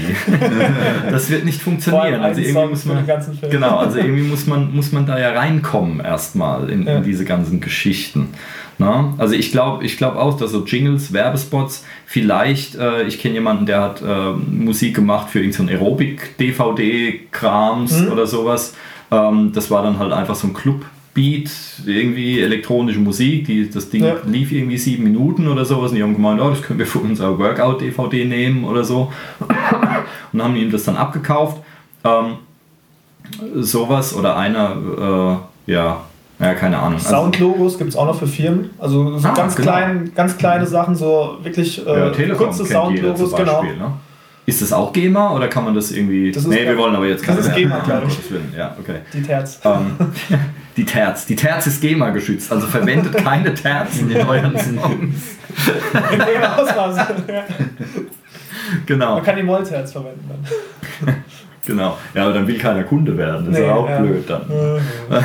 [1.11, 2.21] das wird nicht funktionieren.
[2.21, 3.05] Also irgendwie Song muss man
[3.51, 6.95] genau, also irgendwie muss man muss man da ja reinkommen erstmal in, Ja.
[6.97, 8.29] in diese ganzen Geschichten.
[8.77, 9.13] Na?
[9.17, 13.65] Also ich glaube ich glaube auch, dass so Jingles, Werbespots, vielleicht, äh, ich kenne jemanden,
[13.65, 18.11] der hat äh, Musik gemacht für irgendeinen Aerobic-DVD-Krams Mhm.
[18.13, 18.73] oder sowas.
[19.11, 20.85] Ähm, das war dann halt einfach so ein Club.
[21.19, 21.49] Beat,
[21.85, 24.15] irgendwie elektronische Musik, die, das Ding Ja.
[24.25, 26.99] lief irgendwie sieben Minuten oder sowas und die haben gemeint, oh, das können wir für
[26.99, 29.11] unser Workout-DVD nehmen oder so
[30.31, 31.57] und haben ihm das dann abgekauft.
[32.05, 32.35] Ähm,
[33.55, 36.01] sowas oder einer, äh, ja,
[36.39, 36.95] ja, keine Ahnung.
[36.99, 38.69] Also- Soundlogos gibt es auch noch für Firmen.
[38.79, 39.67] Also so Ah, ganz, genau.
[39.71, 43.61] klein, ganz kleine Sachen, so wirklich äh, ja, kurze Soundlogos, genau.
[43.61, 43.91] Beispiel, ne?
[44.49, 46.31] Ist das auch GEMA oder kann man das irgendwie.
[46.31, 48.17] Das ist nee, wir wollen aber jetzt das ist keine- GEMA, glaub ich.
[48.57, 48.95] Ja, okay.
[49.13, 49.59] Die Terz.
[49.63, 49.95] Ähm,
[50.75, 51.25] die Terz.
[51.27, 55.37] Die Terz ist GEMA geschützt, also verwendet keine Terzen in euren Songs.
[56.11, 56.95] In dem Ausmaß.
[56.97, 57.43] Ja.
[58.85, 61.15] Genau, Man kann die Molterz verwenden dann.
[61.65, 61.97] genau.
[62.13, 63.45] Ja, aber dann will keiner Kunde werden.
[63.45, 63.99] Das ist Nee, ja auch ja.
[63.99, 64.41] blöd dann.
[64.49, 65.21] Äh,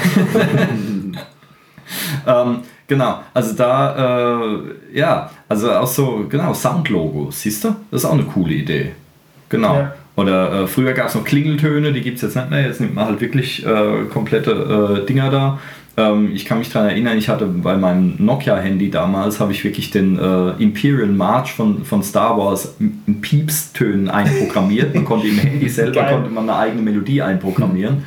[2.26, 7.76] Ähm, genau, also da, äh, ja, also auch so, genau, Soundlogos, siehst du?
[7.90, 8.92] Das ist auch eine coole Idee.
[9.56, 9.74] Genau.
[9.74, 9.94] Ja.
[10.16, 12.62] Oder äh, früher gab es noch Klingeltöne, die gibt es jetzt nicht mehr.
[12.62, 15.58] Jetzt nimmt man halt wirklich äh, komplette äh, Dinger da.
[15.96, 19.90] Ähm, ich kann mich daran erinnern, ich hatte bei meinem Nokia-Handy damals, habe ich wirklich
[19.90, 24.94] den äh, Imperial March von, von Star Wars in Piepstönen einprogrammiert.
[24.94, 26.14] Man konnte im Handy selber Geil.
[26.14, 28.04] konnte man eine eigene Melodie einprogrammieren.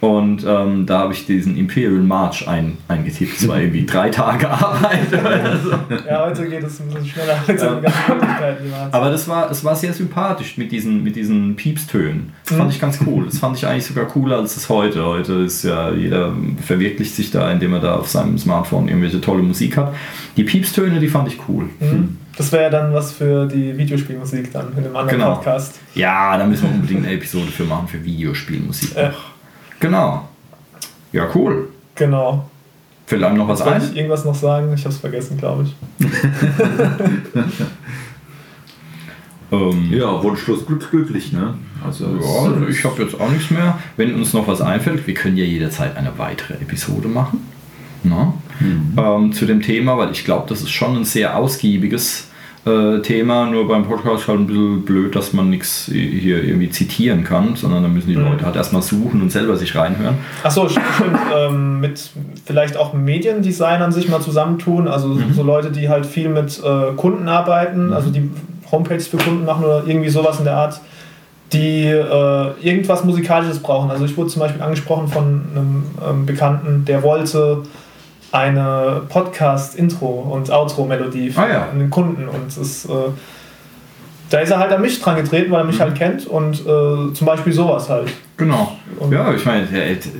[0.00, 3.40] Und ähm, da habe ich diesen Imperial March ein, eingetippt.
[3.40, 5.70] Das war irgendwie drei Tage Arbeit oder so.
[6.06, 8.94] Ja, heute geht es ein bisschen schneller man hat.
[8.94, 12.32] Aber das war, es war sehr sympathisch mit diesen, mit diesen Piepstönen.
[12.46, 13.24] Das fand ich ganz cool.
[13.24, 15.04] Das fand ich eigentlich sogar cooler als es heute.
[15.04, 16.32] Heute ist ja jeder
[16.64, 19.94] verwirklicht sich da, indem er da auf seinem Smartphone irgendwelche tolle Musik hat.
[20.36, 21.70] Die Piepstöne, die fand ich cool.
[21.80, 22.18] Mhm.
[22.36, 25.34] Das wäre ja dann was für die Videospielmusik dann in einem anderen Genau.
[25.36, 25.80] Podcast.
[25.94, 28.94] Ja, da müssen wir unbedingt eine Episode für machen für Videospielmusik.
[28.94, 29.14] Ja.
[29.86, 30.28] Genau.
[31.12, 31.68] Ja, cool.
[31.94, 32.48] Genau.
[33.06, 33.82] Fällt einem noch was Soll ein?
[33.82, 34.72] ich irgendwas noch sagen?
[34.74, 35.76] Ich habe es vergessen, glaube ich.
[39.52, 41.54] Ähm, Ja, Wunschlos glück- glücklich, ne?
[41.84, 43.78] Also, Ja, also ich habe jetzt auch nichts mehr.
[43.96, 47.46] Wenn uns noch was einfällt, wir können ja jederzeit eine weitere Episode machen.
[48.02, 48.34] Na?
[48.96, 52.28] Ähm, zu dem Thema, weil ich glaube, das ist schon ein sehr ausgiebiges
[52.66, 53.46] äh, Thema.
[53.46, 57.82] Nur beim Podcast halt ein bisschen blöd, dass man nichts hier irgendwie zitieren kann, sondern
[57.82, 60.16] da müssen die Leute halt erstmal suchen und selber sich reinhören.
[60.42, 60.84] Achso, stimmt.
[61.36, 62.10] Ähm, mit
[62.44, 64.88] vielleicht auch Mediendesignern sich mal zusammentun.
[64.88, 65.32] Also Mhm.
[65.34, 68.30] so Leute, die halt viel mit äh, Kunden arbeiten, also die
[68.72, 70.80] Homepages für Kunden machen oder irgendwie sowas in der Art,
[71.52, 73.90] die äh, irgendwas Musikalisches brauchen.
[73.90, 77.62] Also ich wurde zum Beispiel angesprochen von einem ähm, Bekannten, der wollte
[78.36, 81.68] eine Podcast-Intro- und Outro-Melodie für Ah, ja.
[81.70, 82.28] einen Kunden.
[82.28, 82.90] Und es, äh,
[84.30, 85.70] da ist er halt an mich dran getreten, weil er Mhm.
[85.70, 88.08] mich halt kennt und äh, zum Beispiel sowas halt.
[88.38, 88.76] Genau.
[88.98, 89.66] Und- Ja, ich meine,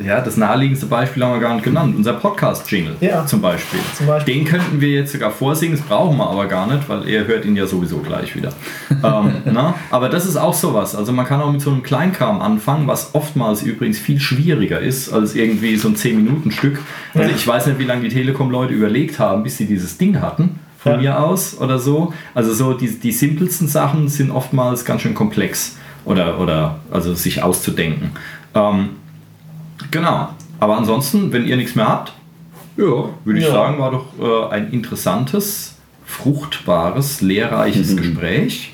[0.07, 1.95] ja, das naheliegendste Beispiel haben wir gar nicht genannt.
[1.99, 3.27] Unser Podcast-Jingle Ja.
[3.27, 3.79] zum Beispiel.
[3.95, 4.35] Zum Beispiel.
[4.35, 7.45] Den könnten wir jetzt sogar vorsingen, das brauchen wir aber gar nicht, weil er hört
[7.45, 8.51] ihn ja sowieso gleich wieder.
[8.91, 9.75] ähm, na?
[9.91, 10.95] Aber das ist auch sowas.
[10.95, 15.13] Also man kann auch mit so einem Kleinkram anfangen, was oftmals übrigens viel schwieriger ist
[15.13, 16.79] als irgendwie so ein 10-Minuten-Stück.
[17.13, 17.35] Also Ja.
[17.37, 20.59] ich weiß nicht, wie lange die Telekom-Leute überlegt haben, bis sie dieses Ding hatten.
[20.87, 20.99] Von Ja.
[20.99, 22.13] mir aus oder so.
[22.35, 27.43] Also so die, die simpelsten Sachen sind oftmals ganz schön komplex oder, oder also sich
[27.43, 28.11] auszudenken.
[28.55, 28.91] Ähm,
[29.91, 30.29] genau.
[30.61, 32.13] Aber ansonsten, wenn ihr nichts mehr habt,
[32.77, 32.85] ja.
[33.25, 33.53] würde ich Ja.
[33.53, 35.75] sagen, war doch äh, ein interessantes,
[36.05, 38.73] fruchtbares, lehrreiches Gespräch.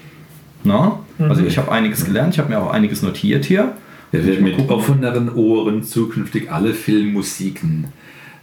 [0.65, 0.99] Na?
[1.19, 3.73] Also ich habe einiges gelernt, ich habe mir auch einiges notiert hier.
[4.11, 7.87] Wir werden mit offeneren Ohren zukünftig alle Filmmusiken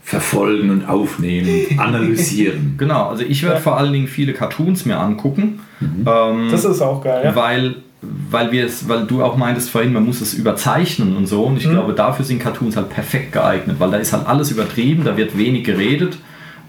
[0.04, 2.76] verfolgen und aufnehmen, analysieren.
[2.78, 3.62] Genau, also ich werde Ja.
[3.62, 5.60] vor allen Dingen viele Cartoons mir angucken.
[5.82, 7.36] Ähm, Das ist auch geil, ja.
[7.36, 11.44] weil, weil, wir es, weil du auch meintest vorhin, man muss es überzeichnen und so.
[11.44, 11.72] Und ich Mhm.
[11.72, 15.38] glaube, dafür sind Cartoons halt perfekt geeignet, weil da ist halt alles übertrieben, da wird
[15.38, 16.18] wenig geredet.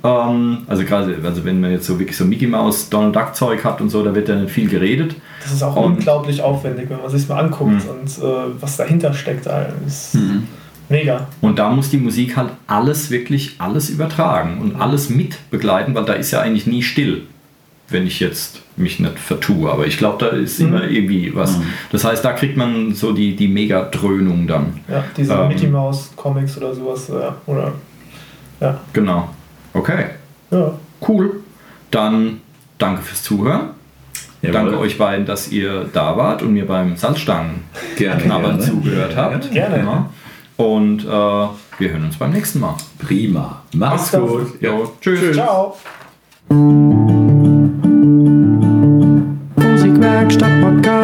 [0.02, 3.62] Ähm, also gerade, also wenn man jetzt so wirklich so Mickey Mouse, Donald Duck Zeug
[3.64, 5.14] hat und so, da wird ja nicht viel geredet.
[5.42, 7.90] Das ist auch Und- unglaublich aufwendig, wenn man sich mal anguckt Mhm.
[8.00, 9.46] und äh, was dahinter steckt.
[9.46, 10.18] Das ist
[10.90, 11.28] mega.
[11.40, 16.04] Und da muss die Musik halt alles wirklich alles übertragen und alles mit begleiten, weil
[16.04, 17.22] da ist ja eigentlich nie still,
[17.88, 19.70] wenn ich jetzt mich nicht vertue.
[19.70, 21.58] Aber ich glaube, da ist immer irgendwie was.
[21.92, 24.80] Das heißt, da kriegt man so die, die Mega-Dröhnung dann.
[24.88, 25.48] Ja, diese Ähm.
[25.48, 27.08] Mickey Mouse Comics oder sowas.
[27.08, 27.36] Ja.
[27.46, 27.72] Oder,
[28.60, 28.80] ja.
[28.92, 29.30] Genau.
[29.72, 30.06] Okay,
[30.50, 30.72] ja.
[31.06, 31.40] cool.
[31.90, 32.40] Dann
[32.78, 33.70] danke fürs Zuhören.
[34.42, 34.52] Jawohl.
[34.54, 37.64] Danke euch beiden, dass ihr da wart und mir beim Salzstangen
[37.96, 38.72] Gerne, knabbern gerne.
[38.72, 39.50] zugehört habt.
[39.52, 39.76] Gerne.
[39.78, 40.06] Genau.
[40.60, 42.76] Und äh, wir hören uns beim nächsten Mal.
[42.98, 43.62] Prima.
[43.72, 44.60] Mach's Mach's gut.
[44.60, 44.78] Ja.
[45.00, 45.34] Tschüss.
[45.34, 45.74] Ciao.
[49.56, 50.99] Musikwerkstatt Podcast.